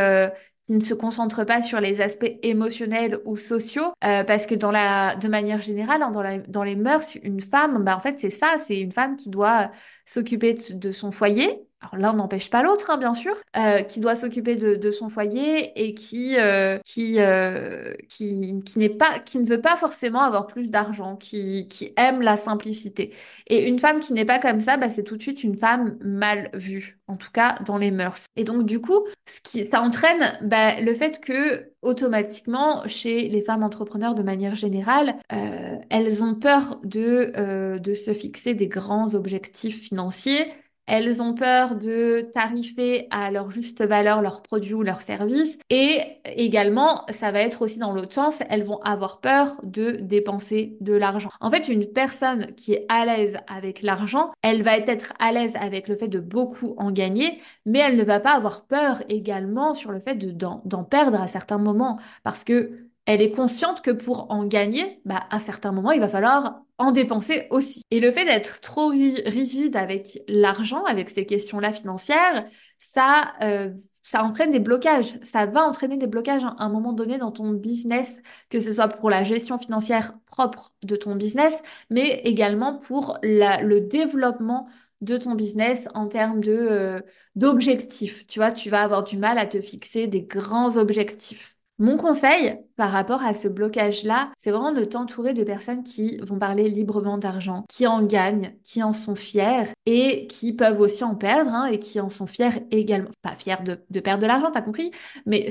ne 0.69 0.79
se 0.79 0.93
concentre 0.93 1.43
pas 1.45 1.61
sur 1.61 1.81
les 1.81 2.01
aspects 2.01 2.31
émotionnels 2.43 3.19
ou 3.25 3.37
sociaux, 3.37 3.93
euh, 4.03 4.23
parce 4.23 4.45
que 4.45 4.55
dans 4.55 4.71
la, 4.71 5.15
de 5.15 5.27
manière 5.27 5.61
générale, 5.61 6.01
hein, 6.01 6.11
dans, 6.11 6.21
la, 6.21 6.37
dans 6.39 6.63
les 6.63 6.75
mœurs, 6.75 7.15
une 7.23 7.41
femme, 7.41 7.83
bah, 7.83 7.95
en 7.97 7.99
fait, 7.99 8.19
c'est 8.19 8.29
ça, 8.29 8.55
c'est 8.57 8.79
une 8.79 8.91
femme 8.91 9.17
qui 9.17 9.29
doit 9.29 9.71
s'occuper 10.05 10.53
de 10.53 10.91
son 10.91 11.11
foyer, 11.11 11.67
alors 11.81 11.97
l'un 11.97 12.13
n'empêche 12.13 12.49
pas 12.49 12.61
l'autre, 12.61 12.91
hein, 12.91 12.97
bien 12.97 13.13
sûr, 13.13 13.33
euh, 13.57 13.81
qui 13.81 13.99
doit 13.99 14.15
s'occuper 14.15 14.55
de, 14.55 14.75
de, 14.75 14.91
son 14.91 15.09
foyer 15.09 15.71
et 15.81 15.93
qui, 15.95 16.37
euh, 16.37 16.77
qui, 16.85 17.15
euh, 17.19 17.93
qui, 18.07 18.61
qui 18.63 18.79
n'est 18.79 18.89
pas, 18.89 19.19
qui 19.19 19.39
ne 19.39 19.45
veut 19.45 19.61
pas 19.61 19.75
forcément 19.77 20.21
avoir 20.21 20.47
plus 20.47 20.67
d'argent, 20.67 21.15
qui, 21.15 21.67
qui 21.67 21.93
aime 21.97 22.21
la 22.21 22.37
simplicité. 22.37 23.13
Et 23.47 23.67
une 23.67 23.79
femme 23.79 23.99
qui 23.99 24.13
n'est 24.13 24.25
pas 24.25 24.39
comme 24.39 24.61
ça, 24.61 24.77
bah, 24.77 24.89
c'est 24.89 25.03
tout 25.03 25.17
de 25.17 25.21
suite 25.21 25.43
une 25.43 25.57
femme 25.57 25.97
mal 26.01 26.51
vue, 26.53 26.99
en 27.07 27.15
tout 27.15 27.31
cas 27.31 27.57
dans 27.65 27.77
les 27.77 27.91
mœurs. 27.91 28.25
Et 28.35 28.43
donc 28.43 28.65
du 28.65 28.79
coup, 28.79 29.05
ce 29.25 29.41
qui, 29.41 29.65
ça 29.65 29.81
entraîne 29.81 30.37
bah, 30.43 30.79
le 30.81 30.93
fait 30.93 31.19
que 31.19 31.71
automatiquement, 31.81 32.87
chez 32.87 33.27
les 33.27 33.41
femmes 33.41 33.63
entrepreneurs 33.63 34.13
de 34.13 34.21
manière 34.21 34.55
générale, 34.55 35.15
euh, 35.33 35.75
elles 35.89 36.23
ont 36.23 36.35
peur 36.35 36.79
de, 36.83 37.31
euh, 37.37 37.79
de 37.79 37.95
se 37.95 38.13
fixer 38.13 38.53
des 38.53 38.67
grands 38.67 39.15
objectifs 39.15 39.81
financiers 39.81 40.45
elles 40.87 41.21
ont 41.21 41.33
peur 41.33 41.75
de 41.75 42.29
tarifer 42.33 43.07
à 43.11 43.31
leur 43.31 43.49
juste 43.51 43.83
valeur 43.83 44.21
leurs 44.21 44.41
produits 44.41 44.73
ou 44.73 44.83
leurs 44.83 45.01
services. 45.01 45.57
Et 45.69 45.99
également, 46.25 47.05
ça 47.09 47.31
va 47.31 47.39
être 47.41 47.61
aussi 47.61 47.79
dans 47.79 47.93
l'autre 47.93 48.13
sens, 48.13 48.43
elles 48.49 48.63
vont 48.63 48.81
avoir 48.81 49.21
peur 49.21 49.59
de 49.63 49.91
dépenser 49.91 50.77
de 50.81 50.93
l'argent. 50.93 51.29
En 51.39 51.49
fait, 51.49 51.67
une 51.67 51.87
personne 51.87 52.53
qui 52.55 52.73
est 52.73 52.85
à 52.89 53.05
l'aise 53.05 53.37
avec 53.47 53.81
l'argent, 53.81 54.31
elle 54.41 54.63
va 54.63 54.77
être 54.77 55.13
à 55.19 55.31
l'aise 55.31 55.53
avec 55.55 55.87
le 55.87 55.95
fait 55.95 56.07
de 56.07 56.19
beaucoup 56.19 56.75
en 56.77 56.91
gagner, 56.91 57.39
mais 57.65 57.79
elle 57.79 57.95
ne 57.95 58.03
va 58.03 58.19
pas 58.19 58.35
avoir 58.35 58.65
peur 58.65 59.01
également 59.09 59.73
sur 59.73 59.91
le 59.91 59.99
fait 59.99 60.15
d'en 60.15 60.83
perdre 60.83 61.21
à 61.21 61.27
certains 61.27 61.57
moments. 61.57 61.99
Parce 62.23 62.43
que 62.43 62.90
elle 63.05 63.21
est 63.21 63.31
consciente 63.31 63.81
que 63.81 63.91
pour 63.91 64.31
en 64.31 64.45
gagner, 64.45 65.01
bah, 65.05 65.25
à 65.29 65.39
certains 65.39 65.71
moments, 65.71 65.91
il 65.91 65.99
va 65.99 66.07
falloir 66.09 66.61
en 66.77 66.91
dépenser 66.91 67.47
aussi. 67.49 67.81
Et 67.91 67.99
le 67.99 68.11
fait 68.11 68.25
d'être 68.25 68.61
trop 68.61 68.87
rigide 68.89 69.75
avec 69.75 70.21
l'argent, 70.27 70.83
avec 70.85 71.09
ces 71.09 71.25
questions-là 71.25 71.73
financières, 71.73 72.45
ça, 72.77 73.33
euh, 73.41 73.71
ça 74.03 74.23
entraîne 74.23 74.51
des 74.51 74.59
blocages. 74.59 75.17
Ça 75.21 75.45
va 75.45 75.63
entraîner 75.67 75.97
des 75.97 76.07
blocages 76.07 76.43
à 76.43 76.55
un 76.57 76.69
moment 76.69 76.93
donné 76.93 77.17
dans 77.17 77.31
ton 77.31 77.51
business, 77.51 78.21
que 78.49 78.59
ce 78.59 78.73
soit 78.73 78.87
pour 78.87 79.09
la 79.09 79.23
gestion 79.23 79.57
financière 79.57 80.13
propre 80.27 80.73
de 80.83 80.95
ton 80.95 81.15
business, 81.15 81.61
mais 81.89 82.21
également 82.23 82.77
pour 82.77 83.17
le 83.23 83.79
développement 83.79 84.67
de 85.01 85.17
ton 85.17 85.35
business 85.35 85.87
en 85.95 86.07
termes 86.07 86.41
euh, 86.47 87.01
d'objectifs. 87.35 88.25
Tu 88.27 88.39
vois, 88.39 88.51
tu 88.51 88.69
vas 88.69 88.83
avoir 88.83 89.03
du 89.03 89.17
mal 89.17 89.37
à 89.37 89.45
te 89.47 89.59
fixer 89.59 90.07
des 90.07 90.21
grands 90.23 90.77
objectifs. 90.77 91.55
Mon 91.79 91.97
conseil 91.97 92.59
par 92.75 92.91
rapport 92.91 93.23
à 93.23 93.33
ce 93.33 93.47
blocage-là, 93.47 94.31
c'est 94.37 94.51
vraiment 94.51 94.71
de 94.71 94.85
t'entourer 94.85 95.33
de 95.33 95.43
personnes 95.43 95.83
qui 95.83 96.17
vont 96.17 96.37
parler 96.37 96.69
librement 96.69 97.17
d'argent, 97.17 97.65
qui 97.69 97.87
en 97.87 98.03
gagnent, 98.03 98.55
qui 98.63 98.83
en 98.83 98.93
sont 98.93 99.15
fiers 99.15 99.73
et 99.87 100.27
qui 100.27 100.53
peuvent 100.53 100.79
aussi 100.79 101.03
en 101.03 101.15
perdre 101.15 101.51
hein, 101.51 101.65
et 101.65 101.79
qui 101.79 101.99
en 101.99 102.11
sont 102.11 102.27
fiers 102.27 102.67
également. 102.69 103.09
Pas 103.23 103.35
fiers 103.35 103.63
de, 103.63 103.99
perdre 103.99 104.21
de 104.21 104.27
l'argent, 104.27 104.51
t'as 104.51 104.61
compris, 104.61 104.91
mais 105.25 105.49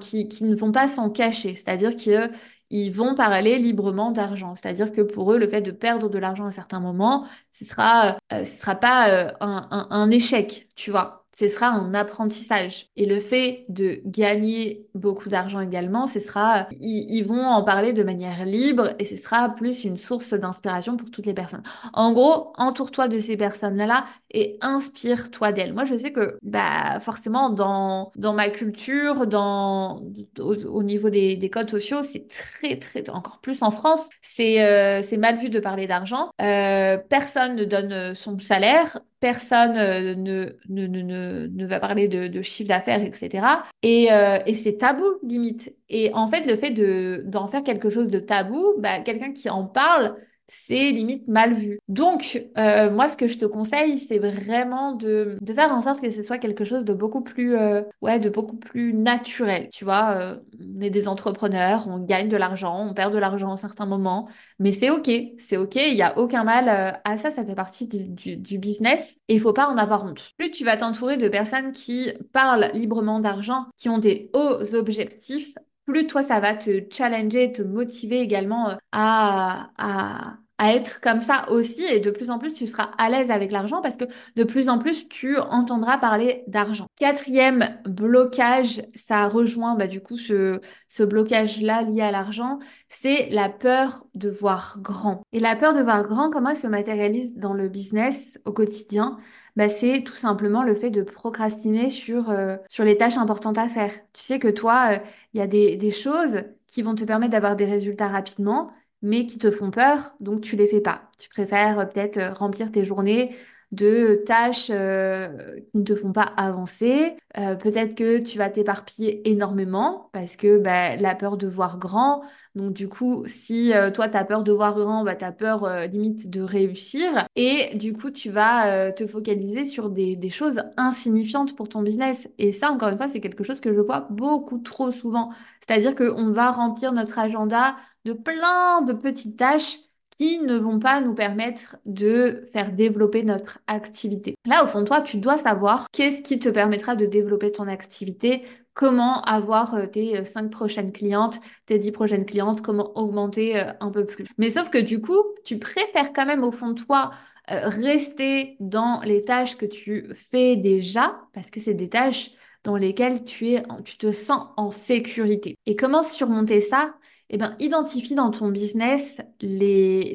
qui, 0.00 0.44
ne 0.44 0.56
vont 0.56 0.72
pas 0.72 0.88
s'en 0.88 1.10
cacher, 1.10 1.54
c'est-à-dire 1.54 1.94
qu'ils 1.94 2.92
vont 2.92 3.14
parler 3.14 3.60
librement 3.60 4.10
d'argent. 4.10 4.56
C'est-à-dire 4.56 4.90
que 4.90 5.00
pour 5.00 5.32
eux, 5.32 5.38
le 5.38 5.46
fait 5.46 5.62
de 5.62 5.70
perdre 5.70 6.08
de 6.08 6.18
l'argent 6.18 6.46
à 6.46 6.50
certains 6.50 6.80
moments, 6.80 7.24
ce 7.52 7.64
sera, 7.64 8.18
euh, 8.32 8.42
ce 8.44 8.60
sera 8.60 8.74
pas 8.74 9.10
euh, 9.10 9.30
un, 9.40 9.86
un, 9.90 10.10
échec, 10.10 10.68
tu 10.74 10.90
vois 10.90 11.21
ce 11.38 11.48
sera 11.48 11.68
un 11.68 11.94
apprentissage. 11.94 12.88
Et 12.96 13.06
le 13.06 13.20
fait 13.20 13.64
de 13.68 14.00
gagner 14.04 14.86
beaucoup 14.94 15.28
d'argent 15.28 15.60
également, 15.60 16.06
ce 16.06 16.20
sera, 16.20 16.68
ils, 16.80 17.22
vont 17.22 17.42
en 17.42 17.62
parler 17.62 17.92
de 17.92 18.02
manière 18.02 18.44
libre 18.44 18.94
et 18.98 19.04
ce 19.04 19.16
sera 19.16 19.48
plus 19.48 19.84
une 19.84 19.98
source 19.98 20.34
d'inspiration 20.34 20.96
pour 20.96 21.10
toutes 21.10 21.26
les 21.26 21.34
personnes. 21.34 21.62
En 21.94 22.12
gros, 22.12 22.52
entoure-toi 22.58 23.08
de 23.08 23.18
ces 23.18 23.36
personnes-là 23.36 24.04
et 24.32 24.58
inspire-toi 24.60 25.52
d'elles. 25.52 25.74
Moi, 25.74 25.84
je 25.84 25.96
sais 25.96 26.12
que, 26.12 26.38
bah, 26.42 26.98
forcément, 27.00 27.50
dans, 27.50 28.12
dans 28.16 28.32
ma 28.32 28.48
culture, 28.48 29.26
dans, 29.26 30.02
au, 30.38 30.82
niveau 30.82 31.10
des, 31.10 31.36
des, 31.36 31.50
codes 31.50 31.70
sociaux, 31.70 32.02
c'est 32.02 32.28
très, 32.28 32.76
très, 32.76 33.08
encore 33.10 33.40
plus 33.40 33.62
en 33.62 33.70
France, 33.70 34.08
c'est 34.20 34.62
euh, 34.62 35.02
mal 35.18 35.36
vu 35.36 35.50
de 35.50 35.60
parler 35.60 35.86
d'argent. 35.86 36.30
Euh, 36.40 36.96
personne 36.96 37.56
ne 37.56 37.64
donne 37.64 38.14
son 38.14 38.38
salaire 38.38 38.98
personne 39.22 39.76
euh, 39.78 40.14
ne, 40.16 40.48
ne, 40.68 40.86
ne, 40.88 41.46
ne, 41.46 41.66
va 41.66 41.78
parler 41.78 42.08
de, 42.08 42.42
chiffre 42.42 42.68
d'affaires, 42.68 43.02
etc. 43.02 43.46
Et, 43.82 44.12
euh, 44.12 44.40
et 44.46 44.54
c'est 44.54 44.76
tabou, 44.76 45.04
limite. 45.22 45.74
Et 45.88 46.10
en 46.12 46.26
fait, 46.26 46.44
le 46.44 46.56
fait 46.56 46.72
de, 46.72 47.22
d'en 47.24 47.46
faire 47.46 47.62
quelque 47.62 47.88
chose 47.88 48.08
de 48.08 48.18
tabou, 48.18 48.74
bah, 48.78 48.98
quelqu'un 48.98 49.32
qui 49.32 49.48
en 49.48 49.64
parle, 49.64 50.16
c'est 50.48 50.90
limite 50.90 51.28
mal 51.28 51.54
vu. 51.54 51.78
Donc, 51.88 52.44
euh, 52.58 52.90
moi, 52.90 53.08
ce 53.08 53.16
que 53.16 53.28
je 53.28 53.38
te 53.38 53.44
conseille, 53.44 53.98
c'est 53.98 54.18
vraiment 54.18 54.92
de, 54.92 55.38
de, 55.40 55.52
faire 55.54 55.72
en 55.72 55.80
sorte 55.80 56.00
que 56.00 56.10
ce 56.10 56.22
soit 56.22 56.38
quelque 56.38 56.64
chose 56.64 56.84
de 56.84 56.92
beaucoup 56.92 57.22
plus, 57.22 57.56
euh, 57.56 57.82
ouais, 58.02 58.18
de 58.18 58.28
beaucoup 58.28 58.56
plus 58.56 58.92
naturel. 58.92 59.68
Tu 59.72 59.84
vois, 59.84 60.10
euh, 60.16 60.36
on 60.76 60.80
est 60.80 60.90
des 60.90 61.08
entrepreneurs, 61.08 61.86
on 61.88 61.98
gagne 61.98 62.28
de 62.28 62.36
l'argent, 62.36 62.86
on 62.86 62.94
perd 62.94 63.12
de 63.12 63.18
l'argent 63.18 63.52
à 63.52 63.56
certains 63.56 63.86
moments, 63.86 64.28
mais 64.58 64.72
c'est 64.72 64.90
ok, 64.90 65.10
c'est 65.38 65.56
ok, 65.56 65.76
il 65.76 65.94
n'y 65.94 66.02
a 66.02 66.18
aucun 66.18 66.44
mal 66.44 67.00
à 67.04 67.16
ça, 67.16 67.30
ça 67.30 67.44
fait 67.44 67.54
partie 67.54 67.86
du, 67.86 68.36
du, 68.36 68.58
business 68.58 69.16
et 69.28 69.34
il 69.34 69.40
faut 69.40 69.52
pas 69.52 69.66
en 69.66 69.76
avoir 69.76 70.04
honte. 70.04 70.32
Plus 70.36 70.50
tu 70.50 70.64
vas 70.64 70.76
t'entourer 70.76 71.16
de 71.16 71.28
personnes 71.28 71.72
qui 71.72 72.12
parlent 72.32 72.70
librement 72.74 73.20
d'argent, 73.20 73.66
qui 73.76 73.88
ont 73.88 73.98
des 73.98 74.30
hauts 74.34 74.74
objectifs, 74.74 75.54
plus 75.84 76.06
toi, 76.06 76.22
ça 76.22 76.40
va 76.40 76.54
te 76.56 76.82
challenger, 76.92 77.52
te 77.52 77.62
motiver 77.62 78.20
également 78.20 78.70
euh, 78.70 78.76
à, 78.92 79.70
à, 79.78 80.38
à 80.62 80.74
être 80.74 81.00
comme 81.00 81.20
ça 81.20 81.50
aussi. 81.50 81.82
Et 81.82 81.98
de 81.98 82.12
plus 82.12 82.30
en 82.30 82.38
plus, 82.38 82.54
tu 82.54 82.68
seras 82.68 82.90
à 82.96 83.10
l'aise 83.10 83.32
avec 83.32 83.50
l'argent 83.50 83.80
parce 83.82 83.96
que 83.96 84.04
de 84.36 84.44
plus 84.44 84.68
en 84.68 84.78
plus, 84.78 85.08
tu 85.08 85.36
entendras 85.36 85.98
parler 85.98 86.44
d'argent. 86.46 86.86
Quatrième 87.00 87.80
blocage, 87.84 88.80
ça 88.94 89.26
rejoint 89.26 89.74
bah, 89.74 89.88
du 89.88 90.00
coup 90.00 90.16
ce, 90.16 90.60
ce 90.86 91.02
blocage-là 91.02 91.82
lié 91.82 92.02
à 92.02 92.12
l'argent, 92.12 92.60
c'est 92.88 93.28
la 93.30 93.48
peur 93.48 94.06
de 94.14 94.30
voir 94.30 94.78
grand. 94.80 95.22
Et 95.32 95.40
la 95.40 95.56
peur 95.56 95.74
de 95.74 95.82
voir 95.82 96.06
grand, 96.06 96.30
comment 96.30 96.50
elle 96.50 96.56
se 96.56 96.68
matérialise 96.68 97.34
dans 97.34 97.54
le 97.54 97.68
business 97.68 98.38
au 98.44 98.52
quotidien? 98.52 99.18
Bah, 99.56 99.68
c'est 99.68 100.02
tout 100.04 100.14
simplement 100.14 100.62
le 100.62 100.74
fait 100.76 100.90
de 100.90 101.02
procrastiner 101.02 101.90
sur, 101.90 102.30
euh, 102.30 102.56
sur 102.68 102.84
les 102.84 102.96
tâches 102.96 103.18
importantes 103.18 103.58
à 103.58 103.68
faire. 103.68 103.92
Tu 104.12 104.22
sais 104.22 104.38
que 104.38 104.48
toi, 104.48 104.92
euh, 104.92 104.98
il 105.34 105.40
y 105.40 105.42
a 105.42 105.48
des, 105.48 105.76
des 105.76 105.90
choses 105.90 106.44
qui 106.68 106.82
vont 106.82 106.94
te 106.94 107.04
permettre 107.04 107.32
d'avoir 107.32 107.56
des 107.56 107.66
résultats 107.66 108.08
rapidement, 108.08 108.70
mais 109.02 109.26
qui 109.26 109.38
te 109.38 109.50
font 109.50 109.70
peur, 109.70 110.14
donc 110.20 110.40
tu 110.42 110.56
les 110.56 110.68
fais 110.68 110.80
pas. 110.80 111.10
Tu 111.18 111.28
préfères 111.28 111.78
euh, 111.80 111.84
peut-être 111.86 112.36
remplir 112.38 112.70
tes 112.72 112.84
journées 112.84 113.34
de 113.72 114.22
tâches 114.26 114.68
euh, 114.70 115.28
qui 115.66 115.78
ne 115.78 115.82
te 115.82 115.96
font 115.96 116.12
pas 116.12 116.22
avancer. 116.36 117.16
Euh, 117.38 117.54
peut-être 117.56 117.94
que 117.94 118.18
tu 118.18 118.36
vas 118.36 118.50
t'éparpiller 118.50 119.26
énormément 119.30 120.10
parce 120.12 120.36
que 120.36 120.58
bah, 120.58 120.96
la 120.96 121.14
peur 121.14 121.38
de 121.38 121.48
voir 121.48 121.78
grand. 121.78 122.22
Donc 122.54 122.74
du 122.74 122.88
coup, 122.88 123.24
si 123.26 123.72
euh, 123.72 123.90
toi, 123.90 124.08
tu 124.08 124.16
as 124.18 124.24
peur 124.24 124.44
de 124.44 124.52
voir 124.52 124.74
grand, 124.74 125.04
bah, 125.04 125.16
tu 125.16 125.24
as 125.24 125.32
peur 125.32 125.66
limite 125.88 126.28
de 126.28 126.42
réussir. 126.42 127.26
Et 127.34 127.76
du 127.78 127.94
coup, 127.94 128.10
tu 128.10 128.30
vas 128.30 128.92
te 128.92 129.06
focaliser 129.06 129.64
sur 129.64 129.88
des, 129.88 130.16
des, 130.16 130.30
choses 130.30 130.62
insignifiantes 130.76 131.56
pour 131.56 131.68
ton 131.68 131.82
business. 131.82 132.28
Et 132.38 132.52
ça, 132.52 132.70
encore 132.70 132.90
une 132.90 132.98
fois, 132.98 133.08
c'est 133.08 133.20
quelque 133.20 133.44
chose 133.44 133.60
que 133.60 133.72
je 133.72 133.80
vois 133.80 134.06
beaucoup 134.10 134.58
trop 134.58 134.90
souvent. 134.90 135.30
C'est-à-dire 135.60 135.94
qu'on 135.94 136.30
va 136.30 136.50
remplir 136.50 136.92
notre 136.92 137.18
agenda 137.18 137.76
de 138.04 138.12
plein 138.12 138.82
de 138.82 138.92
petites 138.92 139.36
tâches 139.38 139.78
qui 140.18 140.38
ne 140.38 140.58
vont 140.58 140.78
pas 140.78 141.00
nous 141.00 141.14
permettre 141.14 141.76
de 141.86 142.44
faire 142.52 142.72
développer 142.72 143.22
notre 143.22 143.58
activité. 143.66 144.34
Là, 144.44 144.64
au 144.64 144.66
fond 144.66 144.80
de 144.80 144.86
toi, 144.86 145.00
tu 145.00 145.16
dois 145.16 145.38
savoir 145.38 145.86
qu'est-ce 145.92 146.22
qui 146.22 146.38
te 146.38 146.48
permettra 146.48 146.96
de 146.96 147.06
développer 147.06 147.52
ton 147.52 147.68
activité, 147.68 148.42
comment 148.74 149.22
avoir 149.22 149.74
euh, 149.74 149.86
tes 149.86 150.18
euh, 150.18 150.24
cinq 150.24 150.50
prochaines 150.50 150.92
clientes, 150.92 151.40
tes 151.66 151.78
dix 151.78 151.92
prochaines 151.92 152.24
clientes, 152.24 152.62
comment 152.62 152.96
augmenter 152.96 153.60
euh, 153.60 153.72
un 153.80 153.90
peu 153.90 154.06
plus. 154.06 154.26
Mais 154.38 154.50
sauf 154.50 154.70
que 154.70 154.78
du 154.78 155.00
coup, 155.00 155.22
tu 155.44 155.58
préfères 155.58 156.12
quand 156.12 156.26
même 156.26 156.44
au 156.44 156.52
fond 156.52 156.70
de 156.70 156.80
toi 156.82 157.10
rester 157.48 158.56
dans 158.60 159.00
les 159.00 159.24
tâches 159.24 159.56
que 159.56 159.66
tu 159.66 160.08
fais 160.14 160.54
déjà, 160.54 161.20
parce 161.34 161.50
que 161.50 161.58
c'est 161.58 161.74
des 161.74 161.88
tâches 161.88 162.30
dans 162.62 162.76
lesquelles 162.76 163.24
tu 163.24 163.56
tu 163.84 163.98
te 163.98 164.12
sens 164.12 164.46
en 164.56 164.70
sécurité. 164.70 165.58
Et 165.66 165.74
comment 165.74 166.04
surmonter 166.04 166.60
ça 166.60 166.94
eh 167.30 167.38
ben, 167.38 167.56
identifie 167.60 168.14
dans 168.14 168.30
ton 168.30 168.48
business 168.48 169.20
les, 169.40 170.14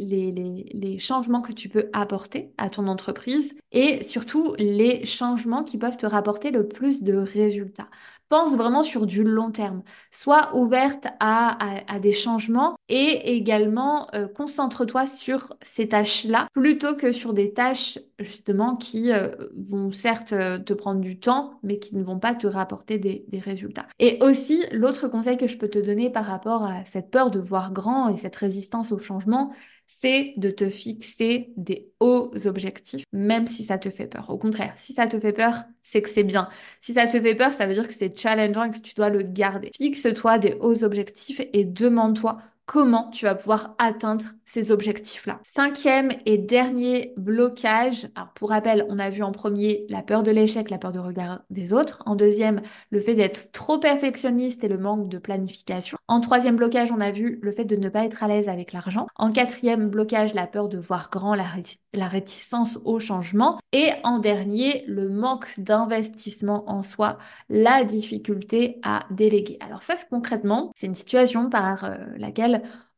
les 0.73 0.99
changements 0.99 1.41
que 1.41 1.51
tu 1.51 1.69
peux 1.69 1.89
apporter 1.93 2.53
à 2.57 2.69
ton 2.69 2.87
entreprise 2.87 3.55
et 3.71 4.03
surtout 4.03 4.53
les 4.59 5.05
changements 5.05 5.63
qui 5.63 5.77
peuvent 5.77 5.97
te 5.97 6.05
rapporter 6.05 6.51
le 6.51 6.67
plus 6.67 7.01
de 7.03 7.15
résultats. 7.15 7.89
Pense 8.29 8.57
vraiment 8.57 8.83
sur 8.83 9.05
du 9.05 9.23
long 9.23 9.51
terme. 9.51 9.83
Sois 10.11 10.55
ouverte 10.55 11.07
à, 11.19 11.57
des 12.01 12.11
changements 12.11 12.75
et 12.89 13.35
également 13.35 14.07
euh, 14.13 14.27
concentre-toi 14.27 15.07
sur 15.07 15.53
ces 15.61 15.87
tâches-là 15.87 16.47
plutôt 16.53 16.95
que 16.95 17.11
sur 17.11 17.33
des 17.33 17.53
tâches 17.53 17.99
justement 18.19 18.75
qui 18.75 19.11
euh, 19.11 19.29
vont 19.55 19.91
certes 19.91 20.33
euh, 20.33 20.59
te 20.59 20.73
prendre 20.73 20.99
du 20.99 21.19
temps 21.19 21.59
mais 21.63 21.79
qui 21.79 21.95
ne 21.95 22.03
vont 22.03 22.19
pas 22.19 22.35
te 22.35 22.47
rapporter 22.47 22.97
des 22.97 23.39
résultats. 23.39 23.87
Et 23.99 24.17
aussi, 24.21 24.63
l'autre 24.71 25.07
conseil 25.07 25.37
que 25.37 25.47
je 25.47 25.57
peux 25.57 25.69
te 25.69 25.79
donner 25.79 26.09
par 26.09 26.25
rapport 26.25 26.63
à 26.63 26.85
cette 26.85 27.09
peur 27.09 27.31
de 27.31 27.39
voir 27.39 27.71
grand 27.71 28.09
et 28.09 28.17
cette 28.17 28.35
résistance 28.35 28.91
au 28.91 28.99
changement, 28.99 29.51
c'est 29.87 30.33
de 30.35 30.51
te 30.51 30.69
fixer 30.69 31.53
des 31.55 31.91
hauts 32.01 32.31
objectifs, 32.45 33.05
même 33.13 33.47
si 33.47 33.63
ça 33.63 33.77
te 33.77 33.89
fait 33.89 34.05
peur. 34.05 34.29
Au 34.29 34.37
contraire, 34.37 34.73
si 34.75 34.93
ça 34.93 35.07
te 35.07 35.17
fait 35.17 35.31
peur, 35.31 35.63
c'est 35.81 36.01
que 36.01 36.09
c'est 36.09 36.25
bien. 36.25 36.49
Si 36.81 36.93
ça 36.93 37.07
te 37.07 37.19
fait 37.19 37.35
peur, 37.35 37.53
ça 37.53 37.65
veut 37.65 37.73
dire 37.73 37.87
que 37.87 37.93
c'est 37.93 38.13
challengeant 38.17 38.65
et 38.65 38.71
que 38.71 38.79
tu 38.79 38.93
dois 38.95 39.09
le 39.09 39.23
garder. 39.23 39.71
Fixe-toi 39.75 40.39
des 40.39 40.57
hauts 40.59 40.83
objectifs 40.83 41.41
et 41.53 41.63
demande-toi 41.65 42.39
comment 42.67 43.09
tu 43.09 43.25
vas 43.25 43.33
pouvoir 43.33 43.73
atteindre 43.79 44.25
ces 44.45 44.71
objectifs-là. 44.71 45.39
Cinquième 45.43 46.09
et 46.25 46.37
dernier 46.37 47.13
blocage. 47.17 48.09
Alors 48.15 48.29
pour 48.33 48.49
rappel, 48.49 48.85
on 48.89 48.99
a 48.99 49.09
vu 49.09 49.23
en 49.23 49.31
premier 49.31 49.85
la 49.89 50.03
peur 50.03 50.21
de 50.21 50.31
l'échec, 50.31 50.69
la 50.69 50.77
peur 50.77 50.91
de 50.91 50.99
regard 50.99 51.41
des 51.49 51.73
autres. 51.73 52.03
En 52.05 52.15
deuxième, 52.15 52.61
le 52.89 52.99
fait 52.99 53.15
d'être 53.15 53.51
trop 53.51 53.77
perfectionniste 53.77 54.63
et 54.63 54.67
le 54.67 54.77
manque 54.77 55.09
de 55.09 55.17
planification. 55.17 55.97
En 56.07 56.19
troisième 56.19 56.57
blocage, 56.57 56.91
on 56.91 57.01
a 57.01 57.11
vu 57.11 57.39
le 57.41 57.51
fait 57.51 57.65
de 57.65 57.75
ne 57.75 57.89
pas 57.89 58.05
être 58.05 58.21
à 58.21 58.27
l'aise 58.27 58.49
avec 58.49 58.73
l'argent. 58.73 59.07
En 59.15 59.31
quatrième 59.31 59.89
blocage, 59.89 60.33
la 60.33 60.47
peur 60.47 60.67
de 60.67 60.77
voir 60.77 61.09
grand, 61.09 61.35
la, 61.35 61.45
la 61.93 62.07
réticence 62.07 62.79
au 62.83 62.99
changement. 62.99 63.59
Et 63.71 63.89
en 64.03 64.19
dernier, 64.19 64.83
le 64.87 65.09
manque 65.09 65.47
d'investissement 65.57 66.69
en 66.69 66.81
soi, 66.81 67.17
la 67.49 67.85
difficulté 67.85 68.79
à 68.83 69.05
déléguer. 69.11 69.57
Alors 69.65 69.83
ça, 69.83 69.95
concrètement, 70.09 70.71
c'est 70.75 70.87
une 70.87 70.95
situation 70.95 71.49
par 71.49 71.85
euh, 71.85 71.97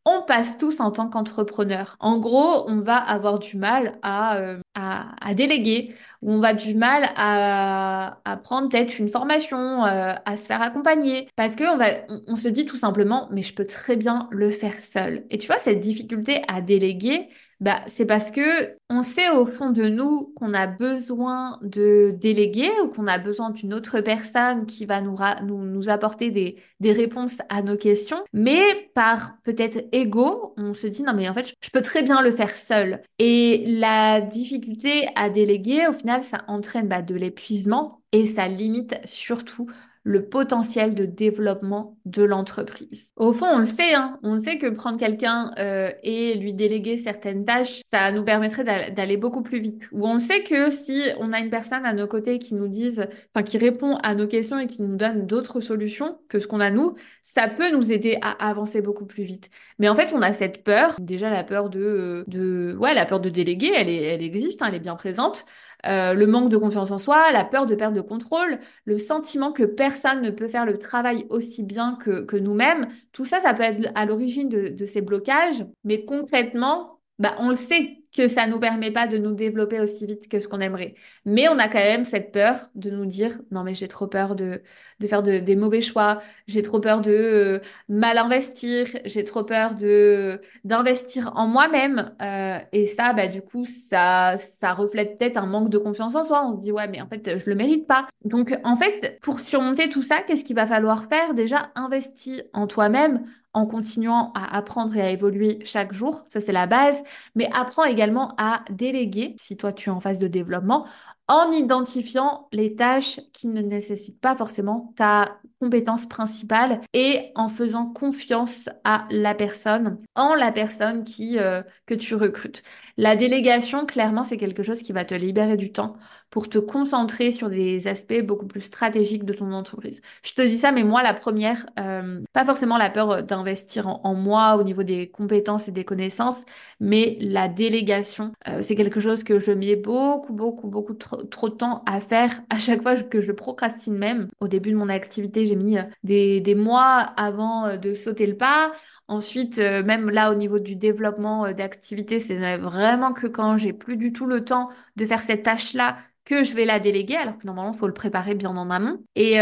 on 0.05 0.23
passe 0.23 0.57
tous 0.57 0.79
en 0.79 0.91
tant 0.91 1.09
qu'entrepreneur. 1.09 1.95
En 1.99 2.19
gros, 2.19 2.69
on 2.69 2.79
va 2.79 2.97
avoir 2.97 3.39
du 3.39 3.57
mal 3.57 3.99
à, 4.01 4.37
euh, 4.37 4.59
à, 4.73 5.33
déléguer, 5.33 5.93
ou 6.21 6.33
on 6.33 6.39
va 6.39 6.53
du 6.53 6.75
mal 6.75 7.09
à, 7.15 8.19
prendre 8.43 8.69
peut-être 8.69 8.99
une 8.99 9.09
formation, 9.09 9.85
euh, 9.85 10.13
à 10.25 10.37
se 10.37 10.45
faire 10.45 10.61
accompagner, 10.61 11.27
parce 11.35 11.55
qu'on 11.55 11.77
va, 11.77 11.87
on, 12.27 12.35
se 12.35 12.47
dit 12.47 12.65
tout 12.65 12.77
simplement, 12.77 13.27
mais 13.31 13.43
je 13.43 13.53
peux 13.53 13.65
très 13.65 13.95
bien 13.95 14.27
le 14.31 14.51
faire 14.51 14.81
seul. 14.81 15.25
Et 15.29 15.37
tu 15.37 15.47
vois, 15.47 15.57
cette 15.57 15.79
difficulté 15.79 16.41
à 16.47 16.61
déléguer, 16.61 17.29
bah, 17.59 17.81
c'est 17.87 18.05
parce 18.05 18.31
que 18.31 18.77
on 18.89 19.03
sait 19.03 19.29
au 19.29 19.45
fond 19.45 19.69
de 19.69 19.83
nous 19.83 20.31
qu'on 20.37 20.53
a 20.53 20.65
besoin 20.65 21.59
de 21.61 22.15
déléguer 22.17 22.71
ou 22.83 22.87
qu'on 22.87 23.05
a 23.05 23.17
besoin 23.17 23.49
d'une 23.49 23.73
autre 23.73 23.99
personne 23.99 24.65
qui 24.65 24.85
va 24.85 25.01
nous, 25.01 25.89
apporter 25.89 26.31
des, 26.31 26.55
des 26.79 26.93
réponses 26.93 27.39
à 27.49 27.61
nos 27.61 27.75
questions. 27.75 28.23
Mais 28.31 28.89
par 28.95 29.33
peut-être 29.43 29.85
ego, 29.91 30.53
on 30.57 30.73
se 30.73 30.87
dit 30.87 31.03
non 31.03 31.13
mais 31.13 31.27
en 31.27 31.33
fait 31.33 31.53
je 31.59 31.69
peux 31.69 31.81
très 31.81 32.01
bien 32.01 32.21
le 32.21 32.31
faire 32.31 32.55
seul. 32.55 33.01
Et 33.19 33.65
la 33.67 34.21
difficulté 34.21 35.09
à 35.15 35.29
déléguer, 35.29 35.85
au 35.87 35.93
final, 35.93 36.08
ça 36.23 36.43
entraîne 36.47 36.87
bah, 36.87 37.01
de 37.01 37.15
l'épuisement 37.15 38.01
et 38.11 38.27
ça 38.27 38.47
limite 38.47 38.95
surtout 39.05 39.69
le 40.03 40.27
potentiel 40.27 40.95
de 40.95 41.05
développement 41.05 41.97
de 42.05 42.23
l'entreprise. 42.23 43.11
Au 43.15 43.33
fond, 43.33 43.45
on 43.53 43.59
le 43.59 43.65
sait, 43.65 43.93
hein, 43.93 44.17
on 44.23 44.39
sait 44.39 44.57
que 44.57 44.67
prendre 44.67 44.97
quelqu'un 44.97 45.51
euh, 45.59 45.91
et 46.03 46.35
lui 46.35 46.53
déléguer 46.53 46.97
certaines 46.97 47.45
tâches, 47.45 47.81
ça 47.85 48.11
nous 48.11 48.23
permettrait 48.23 48.63
d'aller 48.63 49.17
beaucoup 49.17 49.43
plus 49.43 49.59
vite. 49.59 49.83
Ou 49.91 50.07
on 50.07 50.19
sait 50.19 50.43
que 50.43 50.71
si 50.71 51.03
on 51.19 51.33
a 51.33 51.39
une 51.39 51.49
personne 51.49 51.85
à 51.85 51.93
nos 51.93 52.07
côtés 52.07 52.39
qui 52.39 52.55
nous 52.55 52.67
dise, 52.67 53.05
enfin 53.35 53.43
qui 53.43 53.57
répond 53.57 53.97
à 53.97 54.15
nos 54.15 54.27
questions 54.27 54.57
et 54.57 54.67
qui 54.67 54.81
nous 54.81 54.95
donne 54.95 55.27
d'autres 55.27 55.59
solutions 55.59 56.17
que 56.29 56.39
ce 56.39 56.47
qu'on 56.47 56.59
a 56.59 56.71
nous, 56.71 56.95
ça 57.21 57.47
peut 57.47 57.71
nous 57.71 57.91
aider 57.91 58.17
à 58.21 58.31
avancer 58.49 58.81
beaucoup 58.81 59.05
plus 59.05 59.23
vite. 59.23 59.49
Mais 59.79 59.89
en 59.89 59.95
fait, 59.95 60.13
on 60.13 60.21
a 60.21 60.33
cette 60.33 60.63
peur, 60.63 60.95
déjà 60.99 61.29
la 61.29 61.43
peur 61.43 61.69
de, 61.69 62.23
de 62.27 62.75
ouais, 62.79 62.93
la 62.93 63.05
peur 63.05 63.19
de 63.19 63.29
déléguer, 63.29 63.71
elle 63.75 64.23
existe, 64.23 64.61
hein, 64.61 64.67
elle 64.69 64.75
est 64.75 64.79
bien 64.79 64.95
présente. 64.95 65.45
Euh, 65.85 66.13
le 66.13 66.27
manque 66.27 66.49
de 66.49 66.57
confiance 66.57 66.91
en 66.91 66.97
soi, 66.97 67.31
la 67.31 67.45
peur 67.45 67.65
de 67.65 67.75
perdre 67.75 67.95
le 67.95 68.03
contrôle, 68.03 68.59
le 68.85 68.97
sentiment 68.97 69.51
que 69.53 69.63
personne 69.63 70.21
ne 70.21 70.29
peut 70.29 70.47
faire 70.49 70.65
le 70.65 70.77
travail 70.77 71.25
aussi 71.29 71.63
bien 71.63 71.95
que, 71.95 72.37
nous-mêmes, 72.37 72.87
tout 73.13 73.25
ça, 73.25 73.39
ça 73.39 73.53
peut 73.53 73.63
être 73.63 73.89
à 73.95 74.05
l'origine 74.05 74.49
de, 74.49 74.69
de 74.69 74.85
ces 74.85 75.01
blocages. 75.01 75.65
Mais 75.85 76.03
concrètement, 76.05 76.99
bah, 77.17 77.35
on 77.39 77.49
le 77.49 77.55
sait 77.55 77.98
que 78.15 78.27
ça 78.27 78.47
nous 78.47 78.59
permet 78.59 78.91
pas 78.91 79.07
de 79.07 79.17
nous 79.17 79.33
développer 79.33 79.79
aussi 79.79 80.05
vite 80.05 80.27
que 80.27 80.39
ce 80.39 80.47
qu'on 80.47 80.59
aimerait. 80.61 80.95
Mais 81.25 81.47
on 81.47 81.59
a 81.59 81.67
quand 81.67 81.79
même 81.79 82.05
cette 82.05 82.31
peur 82.31 82.69
de 82.75 82.89
nous 82.89 83.05
dire 83.05 83.39
non 83.51 83.63
mais 83.63 83.73
j'ai 83.75 83.87
trop 83.87 84.07
peur 84.07 84.35
de, 84.35 84.61
de 84.99 85.07
faire 85.07 85.23
des 85.23 85.55
mauvais 85.55 85.81
choix, 85.81 86.21
j'ai 86.47 86.61
trop 86.61 86.79
peur 86.79 87.01
de 87.01 87.11
euh, 87.11 87.59
mal 87.87 88.17
investir, 88.17 88.87
j'ai 89.05 89.23
trop 89.23 89.43
peur 89.43 89.75
de 89.75 90.41
d'investir 90.63 91.31
en 91.35 91.47
moi-même. 91.47 92.11
Euh, 92.21 92.57
et 92.71 92.87
ça, 92.87 93.13
bah, 93.13 93.27
du 93.27 93.41
coup, 93.41 93.65
ça, 93.65 94.35
ça 94.37 94.73
reflète 94.73 95.17
peut-être 95.17 95.37
un 95.37 95.45
manque 95.45 95.69
de 95.69 95.77
confiance 95.77 96.15
en 96.15 96.23
soi. 96.23 96.45
On 96.45 96.53
se 96.57 96.61
dit 96.61 96.71
ouais 96.71 96.87
mais 96.87 97.01
en 97.01 97.07
fait 97.07 97.37
je 97.37 97.49
le 97.49 97.55
mérite 97.55 97.87
pas. 97.87 98.07
Donc 98.25 98.57
en 98.63 98.75
fait 98.75 99.19
pour 99.21 99.39
surmonter 99.39 99.89
tout 99.89 100.03
ça, 100.03 100.21
qu'est-ce 100.21 100.43
qu'il 100.43 100.55
va 100.55 100.65
falloir 100.65 101.07
faire? 101.07 101.33
Déjà 101.33 101.71
investir 101.75 102.43
en 102.53 102.67
toi-même 102.67 103.23
en 103.53 103.65
continuant 103.65 104.31
à 104.35 104.55
apprendre 104.55 104.95
et 104.95 105.01
à 105.01 105.09
évoluer 105.09 105.59
chaque 105.65 105.91
jour. 105.93 106.23
Ça, 106.29 106.39
c'est 106.39 106.51
la 106.51 106.67
base. 106.67 107.03
Mais 107.35 107.49
apprends 107.53 107.83
également 107.83 108.35
à 108.37 108.63
déléguer, 108.69 109.35
si 109.37 109.57
toi 109.57 109.73
tu 109.73 109.89
es 109.89 109.91
en 109.91 109.99
phase 109.99 110.19
de 110.19 110.27
développement, 110.27 110.85
en 111.27 111.51
identifiant 111.51 112.47
les 112.51 112.75
tâches 112.75 113.19
qui 113.33 113.47
ne 113.47 113.61
nécessitent 113.61 114.19
pas 114.19 114.35
forcément 114.35 114.93
ta 114.95 115.39
compétence 115.59 116.07
principale 116.07 116.81
et 116.93 117.31
en 117.35 117.49
faisant 117.49 117.85
confiance 117.85 118.67
à 118.83 119.05
la 119.11 119.35
personne, 119.35 119.99
en 120.15 120.33
la 120.33 120.51
personne 120.51 121.03
qui, 121.03 121.37
euh, 121.37 121.61
que 121.85 121.93
tu 121.93 122.15
recrutes. 122.15 122.63
La 122.97 123.15
délégation, 123.15 123.85
clairement, 123.85 124.23
c'est 124.23 124.37
quelque 124.37 124.63
chose 124.63 124.81
qui 124.81 124.91
va 124.91 125.05
te 125.05 125.13
libérer 125.13 125.55
du 125.55 125.71
temps 125.71 125.97
pour 126.29 126.49
te 126.49 126.57
concentrer 126.57 127.31
sur 127.31 127.49
des 127.49 127.87
aspects 127.87 128.21
beaucoup 128.21 128.45
plus 128.45 128.61
stratégiques 128.61 129.25
de 129.25 129.33
ton 129.33 129.51
entreprise. 129.51 130.01
Je 130.23 130.33
te 130.33 130.41
dis 130.41 130.57
ça, 130.57 130.71
mais 130.71 130.83
moi, 130.83 131.03
la 131.03 131.13
première, 131.13 131.65
euh, 131.79 132.21
pas 132.33 132.45
forcément 132.45 132.77
la 132.77 132.89
peur 132.89 133.23
d'investir 133.23 133.87
en, 133.87 134.13
moi 134.15 134.55
au 134.57 134.63
niveau 134.63 134.83
des 134.83 135.09
compétences 135.09 135.67
et 135.67 135.71
des 135.71 135.85
connaissances, 135.85 136.43
mais 136.79 137.17
la 137.21 137.47
délégation, 137.47 138.33
euh, 138.47 138.61
c'est 138.61 138.75
quelque 138.75 138.99
chose 138.99 139.23
que 139.23 139.39
je 139.39 139.51
mets 139.51 139.75
beaucoup, 139.75 140.33
beaucoup, 140.33 140.67
beaucoup 140.67 140.93
trop, 140.93 141.17
trop 141.23 141.49
de 141.49 141.55
temps 141.55 141.83
à 141.85 141.99
faire 142.01 142.41
à 142.49 142.59
chaque 142.59 142.81
fois 142.81 142.95
que 142.95 143.21
je 143.21 143.31
procrastine 143.31 143.97
même. 143.97 144.29
Au 144.39 144.47
début 144.47 144.71
de 144.71 144.75
mon 144.75 144.89
activité, 144.89 145.45
j'ai 145.45 145.55
mis 145.55 145.77
euh, 145.77 145.83
des, 146.03 146.41
des, 146.41 146.55
mois 146.55 146.99
avant 147.17 147.65
euh, 147.65 147.77
de 147.77 147.95
sauter 147.95 148.27
le 148.27 148.37
pas. 148.37 148.71
Ensuite, 149.07 149.59
euh, 149.59 149.83
même 149.83 150.09
là, 150.09 150.31
au 150.31 150.35
niveau 150.35 150.59
du 150.59 150.75
développement 150.75 151.51
d'activité, 151.53 152.19
c'est 152.19 152.57
vraiment 152.57 153.13
que 153.13 153.27
quand 153.27 153.57
j'ai 153.57 153.73
plus 153.73 153.97
du 153.97 154.13
tout 154.13 154.25
le 154.25 154.43
temps 154.45 154.69
de 154.95 155.05
faire 155.05 155.21
cette 155.21 155.43
tâche-là, 155.43 155.97
que 156.29 156.43
je 156.43 156.53
vais 156.53 156.65
la 156.65 156.79
déléguer, 156.79 157.15
alors 157.15 157.37
que 157.39 157.47
normalement, 157.47 157.73
il 157.73 157.77
faut 157.79 157.87
le 157.87 157.93
préparer 157.93 158.35
bien 158.35 158.51
en 158.51 158.69
amont. 158.69 159.03
Et, 159.15 159.37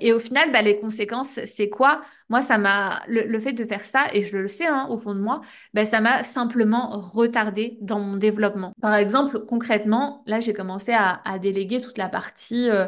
et 0.00 0.12
au 0.12 0.18
final, 0.18 0.52
bah, 0.52 0.60
les 0.60 0.78
conséquences, 0.78 1.40
c'est 1.46 1.70
quoi? 1.70 2.02
Moi, 2.28 2.42
ça 2.42 2.58
m'a 2.58 3.02
le, 3.08 3.38
fait 3.38 3.54
de 3.54 3.64
faire 3.64 3.84
ça, 3.84 4.06
et 4.12 4.22
je 4.22 4.36
le 4.36 4.48
sais 4.48 4.66
hein, 4.66 4.86
au 4.90 4.98
fond 4.98 5.14
de 5.14 5.20
moi, 5.20 5.40
bah, 5.72 5.86
ça 5.86 6.00
m'a 6.02 6.22
simplement 6.24 7.00
retardé 7.00 7.78
dans 7.80 8.00
mon 8.00 8.16
développement. 8.16 8.74
Par 8.82 8.94
exemple, 8.94 9.46
concrètement, 9.46 10.22
là, 10.26 10.38
j'ai 10.40 10.52
commencé 10.52 10.92
à, 10.92 11.22
à, 11.24 11.38
déléguer 11.38 11.80
toute 11.80 11.96
la 11.96 12.08
partie 12.08 12.68
euh, 12.68 12.86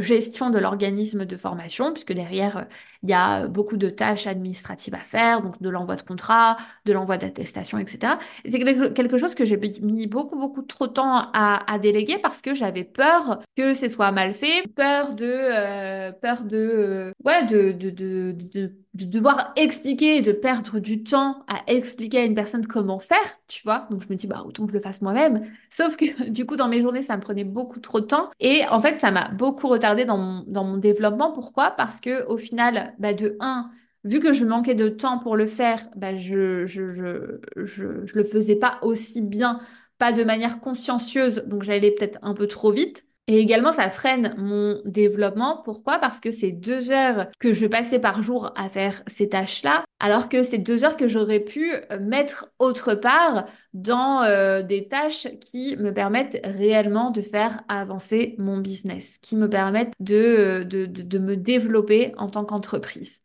gestion 0.00 0.50
de 0.50 0.58
l'organisme 0.58 1.24
de 1.24 1.36
formation, 1.36 1.92
puisque 1.92 2.12
derrière, 2.12 2.56
euh, 2.58 2.64
il 3.02 3.10
y 3.10 3.12
a 3.12 3.46
beaucoup 3.46 3.76
de 3.76 3.88
tâches 3.88 4.26
administratives 4.26 4.94
à 4.94 4.98
faire, 4.98 5.42
donc 5.42 5.60
de 5.60 5.68
l'envoi 5.68 5.96
de 5.96 6.02
contrat, 6.02 6.56
de 6.84 6.92
l'envoi 6.92 7.16
d'attestation, 7.16 7.78
etc. 7.78 8.14
c'est 8.44 8.58
quelque 8.94 9.18
chose 9.18 9.34
que 9.34 9.44
j'ai 9.44 9.56
mis 9.80 10.06
beaucoup, 10.06 10.36
beaucoup 10.36 10.62
trop 10.62 10.86
de 10.86 10.92
temps 10.92 11.30
à, 11.32 11.78
déléguer 11.80 12.18
parce 12.18 12.42
que 12.42 12.54
j'avais 12.54 12.84
peur 12.84 13.40
que 13.56 13.74
ce 13.74 13.88
soit 13.88 14.12
mal 14.12 14.34
fait, 14.34 14.66
peur 14.76 15.14
de, 15.14 15.24
euh, 15.24 16.12
peur 16.12 16.44
de, 16.44 17.12
ouais, 17.24 17.46
de, 17.46 17.72
de, 17.72 17.90
de, 17.90 18.36
de 18.52 18.72
de 18.94 19.04
devoir 19.04 19.52
expliquer 19.56 20.20
de 20.20 20.32
perdre 20.32 20.80
du 20.80 21.04
temps 21.04 21.44
à 21.46 21.62
expliquer 21.72 22.18
à 22.18 22.24
une 22.24 22.34
personne 22.34 22.66
comment 22.66 22.98
faire, 22.98 23.18
tu 23.46 23.62
vois. 23.62 23.86
Donc 23.90 24.02
je 24.02 24.08
me 24.08 24.16
dis, 24.16 24.26
bah 24.26 24.42
autant 24.44 24.64
que 24.66 24.70
je 24.72 24.76
le 24.76 24.82
fasse 24.82 25.00
moi-même. 25.00 25.44
Sauf 25.70 25.96
que 25.96 26.28
du 26.30 26.44
coup, 26.46 26.56
dans 26.56 26.68
mes 26.68 26.82
journées, 26.82 27.02
ça 27.02 27.16
me 27.16 27.22
prenait 27.22 27.44
beaucoup 27.44 27.78
trop 27.80 28.00
de 28.00 28.06
temps. 28.06 28.30
Et 28.40 28.62
en 28.68 28.80
fait, 28.80 28.98
ça 28.98 29.10
m'a 29.12 29.28
beaucoup 29.28 29.68
retardé 29.68 30.04
dans 30.04 30.18
mon, 30.18 30.44
dans 30.46 30.64
mon 30.64 30.76
développement. 30.76 31.32
Pourquoi? 31.32 31.70
Parce 31.72 32.00
que 32.00 32.26
au 32.26 32.36
final, 32.36 32.94
bah, 32.98 33.14
de 33.14 33.36
un, 33.40 33.70
vu 34.04 34.18
que 34.20 34.32
je 34.32 34.44
manquais 34.44 34.74
de 34.74 34.88
temps 34.88 35.18
pour 35.18 35.36
le 35.36 35.46
faire, 35.46 35.86
bah, 35.96 36.16
je, 36.16 36.66
je, 36.66 36.92
je, 36.92 37.40
je, 37.64 38.06
je 38.06 38.14
le 38.16 38.24
faisais 38.24 38.56
pas 38.56 38.78
aussi 38.82 39.22
bien, 39.22 39.60
pas 39.98 40.12
de 40.12 40.24
manière 40.24 40.60
consciencieuse. 40.60 41.44
Donc 41.46 41.62
j'allais 41.62 41.92
peut-être 41.92 42.18
un 42.22 42.34
peu 42.34 42.46
trop 42.48 42.72
vite. 42.72 43.04
Et 43.30 43.38
également, 43.38 43.70
ça 43.70 43.90
freine 43.90 44.34
mon 44.38 44.80
développement. 44.84 45.62
Pourquoi? 45.64 45.98
Parce 45.98 46.18
que 46.18 46.32
c'est 46.32 46.50
deux 46.50 46.90
heures 46.90 47.28
que 47.38 47.54
je 47.54 47.64
passais 47.66 48.00
par 48.00 48.24
jour 48.24 48.52
à 48.56 48.68
faire 48.68 49.04
ces 49.06 49.28
tâches-là, 49.28 49.84
alors 50.00 50.28
que 50.28 50.42
c'est 50.42 50.58
deux 50.58 50.82
heures 50.82 50.96
que 50.96 51.06
j'aurais 51.06 51.38
pu 51.38 51.70
mettre 52.00 52.50
autre 52.58 52.96
part 52.96 53.46
dans 53.72 54.24
euh, 54.24 54.62
des 54.62 54.88
tâches 54.88 55.28
qui 55.52 55.76
me 55.76 55.94
permettent 55.94 56.40
réellement 56.42 57.12
de 57.12 57.22
faire 57.22 57.62
avancer 57.68 58.34
mon 58.38 58.58
business, 58.58 59.18
qui 59.18 59.36
me 59.36 59.48
permettent 59.48 59.92
de, 60.00 60.64
de, 60.64 60.86
de 60.86 61.18
me 61.20 61.36
développer 61.36 62.12
en 62.18 62.30
tant 62.30 62.44
qu'entreprise. 62.44 63.20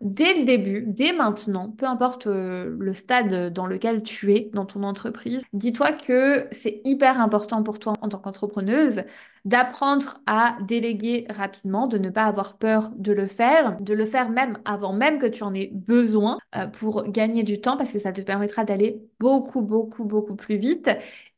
Dès 0.00 0.34
le 0.38 0.44
début, 0.44 0.84
dès 0.86 1.12
maintenant, 1.12 1.70
peu 1.70 1.86
importe 1.86 2.26
euh, 2.26 2.74
le 2.78 2.92
stade 2.94 3.52
dans 3.52 3.66
lequel 3.66 4.02
tu 4.02 4.32
es 4.34 4.50
dans 4.54 4.64
ton 4.64 4.82
entreprise, 4.82 5.42
dis-toi 5.52 5.92
que 5.92 6.46
c'est 6.52 6.80
hyper 6.84 7.20
important 7.20 7.62
pour 7.62 7.78
toi 7.78 7.92
en 8.00 8.08
tant 8.08 8.18
qu'entrepreneuse 8.18 9.02
d'apprendre 9.44 10.18
à 10.26 10.56
déléguer 10.62 11.24
rapidement, 11.30 11.86
de 11.86 11.98
ne 11.98 12.10
pas 12.10 12.24
avoir 12.24 12.58
peur 12.58 12.90
de 12.96 13.12
le 13.12 13.26
faire, 13.26 13.76
de 13.80 13.94
le 13.94 14.04
faire 14.06 14.30
même 14.30 14.58
avant 14.64 14.92
même 14.92 15.18
que 15.18 15.26
tu 15.26 15.42
en 15.42 15.54
aies 15.54 15.70
besoin 15.72 16.38
euh, 16.56 16.66
pour 16.66 17.04
gagner 17.08 17.42
du 17.42 17.60
temps 17.60 17.76
parce 17.76 17.92
que 17.92 17.98
ça 17.98 18.12
te 18.12 18.20
permettra 18.20 18.64
d'aller 18.64 19.02
beaucoup, 19.18 19.62
beaucoup, 19.62 20.04
beaucoup 20.04 20.36
plus 20.36 20.56
vite 20.56 20.90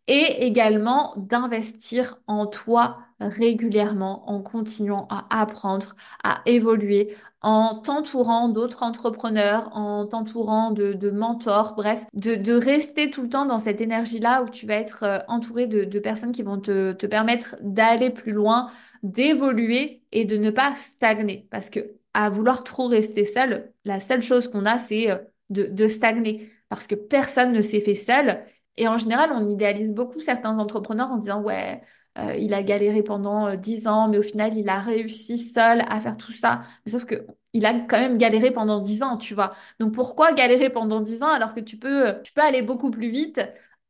et 0.08 0.46
également 0.46 1.14
d'investir 1.16 2.18
en 2.26 2.46
toi 2.46 2.98
régulièrement 3.20 4.28
en 4.28 4.40
continuant 4.40 5.06
à 5.10 5.26
apprendre, 5.40 5.94
à 6.24 6.42
évoluer, 6.46 7.14
en 7.40 7.76
t'entourant 7.76 8.48
d'autres 8.48 8.82
entrepreneurs, 8.82 9.70
en 9.76 10.06
t'entourant 10.06 10.70
de, 10.70 11.10
mentors, 11.10 11.74
bref, 11.74 12.04
de, 12.14 12.52
rester 12.52 13.10
tout 13.10 13.22
le 13.22 13.28
temps 13.28 13.46
dans 13.46 13.58
cette 13.58 13.80
énergie-là 13.80 14.42
où 14.42 14.48
tu 14.48 14.66
vas 14.66 14.74
être 14.74 15.04
euh, 15.04 15.18
entouré 15.28 15.66
de, 15.66 15.98
personnes 15.98 16.32
qui 16.32 16.42
vont 16.42 16.60
te, 16.60 16.92
permettre 17.06 17.56
d'aller 17.60 18.10
plus 18.10 18.32
loin, 18.32 18.70
d'évoluer 19.02 20.02
et 20.12 20.24
de 20.24 20.36
ne 20.36 20.50
pas 20.50 20.74
stagner. 20.76 21.48
Parce 21.50 21.70
que 21.70 21.80
à 22.14 22.28
vouloir 22.28 22.62
trop 22.62 22.88
rester 22.88 23.24
seul, 23.24 23.72
la 23.84 23.98
seule 23.98 24.22
chose 24.22 24.48
qu'on 24.48 24.66
a, 24.66 24.78
c'est 24.78 25.10
euh, 25.10 25.16
de, 25.50 25.88
stagner. 25.88 26.50
Parce 26.68 26.86
que 26.86 26.94
personne 26.94 27.52
ne 27.52 27.62
s'est 27.62 27.80
fait 27.80 27.94
seul. 27.94 28.44
Et 28.76 28.88
en 28.88 28.98
général, 28.98 29.30
on 29.32 29.48
idéalise 29.50 29.90
beaucoup 29.90 30.20
certains 30.20 30.58
entrepreneurs 30.58 31.10
en 31.10 31.18
disant, 31.18 31.42
ouais, 31.42 31.82
euh, 32.18 32.34
il 32.36 32.54
a 32.54 32.62
galéré 32.62 33.02
pendant 33.02 33.48
euh, 33.48 33.56
dix 33.56 33.86
ans, 33.86 34.08
mais 34.08 34.18
au 34.18 34.22
final, 34.22 34.56
il 34.56 34.68
a 34.68 34.80
réussi 34.80 35.38
seul 35.38 35.82
à 35.88 36.00
faire 36.00 36.16
tout 36.16 36.32
ça. 36.32 36.62
Mais 36.84 36.92
sauf 36.92 37.04
que 37.04 37.26
il 37.54 37.66
a 37.66 37.74
quand 37.74 37.98
même 37.98 38.16
galéré 38.18 38.50
pendant 38.50 38.80
dix 38.80 39.02
ans, 39.02 39.16
tu 39.18 39.34
vois. 39.34 39.54
Donc 39.78 39.92
pourquoi 39.94 40.32
galérer 40.32 40.70
pendant 40.70 41.00
dix 41.00 41.22
ans 41.22 41.28
alors 41.30 41.52
que 41.54 41.60
tu 41.60 41.76
peux, 41.78 42.14
tu 42.22 42.32
peux 42.32 42.40
aller 42.40 42.62
beaucoup 42.62 42.90
plus 42.90 43.10
vite 43.10 43.40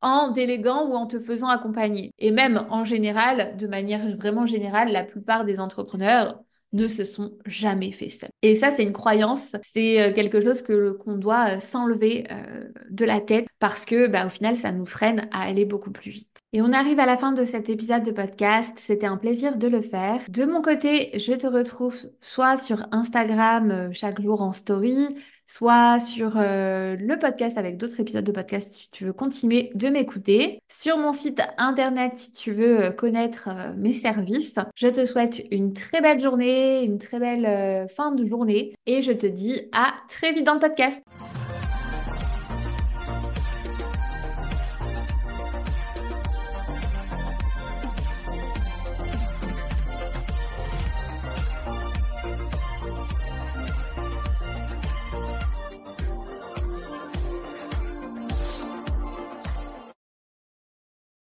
en 0.00 0.30
déléguant 0.32 0.86
ou 0.88 0.94
en 0.94 1.06
te 1.06 1.20
faisant 1.20 1.48
accompagner? 1.48 2.12
Et 2.18 2.30
même 2.32 2.66
en 2.70 2.84
général, 2.84 3.56
de 3.56 3.66
manière 3.68 4.16
vraiment 4.16 4.46
générale, 4.46 4.90
la 4.92 5.04
plupart 5.04 5.44
des 5.44 5.60
entrepreneurs 5.60 6.42
ne 6.72 6.88
se 6.88 7.04
sont 7.04 7.32
jamais 7.46 7.92
fait 7.92 8.08
seuls. 8.08 8.30
Et 8.42 8.56
ça, 8.56 8.70
c'est 8.70 8.82
une 8.82 8.92
croyance, 8.92 9.56
c'est 9.62 10.00
euh, 10.00 10.12
quelque 10.12 10.40
chose 10.40 10.62
que 10.62 10.92
qu'on 10.92 11.16
doit 11.16 11.60
s'enlever 11.60 12.26
de 12.90 13.04
la 13.04 13.20
tête 13.20 13.46
parce 13.58 13.84
que, 13.84 14.06
bah, 14.06 14.26
au 14.26 14.30
final, 14.30 14.56
ça 14.56 14.72
nous 14.72 14.86
freine 14.86 15.28
à 15.32 15.42
aller 15.42 15.64
beaucoup 15.64 15.90
plus 15.90 16.10
vite. 16.10 16.28
Et 16.54 16.60
on 16.60 16.72
arrive 16.72 16.98
à 16.98 17.06
la 17.06 17.16
fin 17.16 17.32
de 17.32 17.44
cet 17.46 17.70
épisode 17.70 18.02
de 18.02 18.10
podcast. 18.10 18.74
C'était 18.76 19.06
un 19.06 19.16
plaisir 19.16 19.56
de 19.56 19.68
le 19.68 19.80
faire. 19.80 20.20
De 20.28 20.44
mon 20.44 20.60
côté, 20.60 21.18
je 21.18 21.32
te 21.32 21.46
retrouve 21.46 21.96
soit 22.20 22.58
sur 22.58 22.86
Instagram 22.92 23.70
euh, 23.70 23.88
chaque 23.92 24.20
jour 24.20 24.42
en 24.42 24.52
story, 24.52 25.08
soit 25.44 26.00
sur 26.00 26.34
euh, 26.36 26.96
le 26.98 27.18
podcast 27.18 27.58
avec 27.58 27.76
d'autres 27.76 28.00
épisodes 28.00 28.24
de 28.24 28.32
podcast 28.32 28.72
si 28.72 28.88
tu 28.90 29.04
veux 29.04 29.12
continuer 29.12 29.70
de 29.74 29.88
m'écouter. 29.88 30.60
Sur 30.68 30.98
mon 30.98 31.12
site 31.12 31.42
internet 31.58 32.12
si 32.16 32.32
tu 32.32 32.52
veux 32.52 32.84
euh, 32.84 32.90
connaître 32.90 33.48
mes 33.76 33.92
services. 33.92 34.58
Je 34.74 34.88
te 34.88 35.04
souhaite 35.04 35.42
une 35.50 35.72
très 35.72 36.00
belle 36.00 36.20
journée, 36.20 36.82
une 36.84 36.98
très 36.98 37.18
belle 37.18 37.88
fin 37.88 38.12
de 38.12 38.24
journée 38.24 38.74
et 38.86 39.02
je 39.02 39.12
te 39.12 39.26
dis 39.26 39.62
à 39.72 39.94
très 40.08 40.32
vite 40.32 40.44
dans 40.44 40.54
le 40.54 40.60
podcast. 40.60 41.02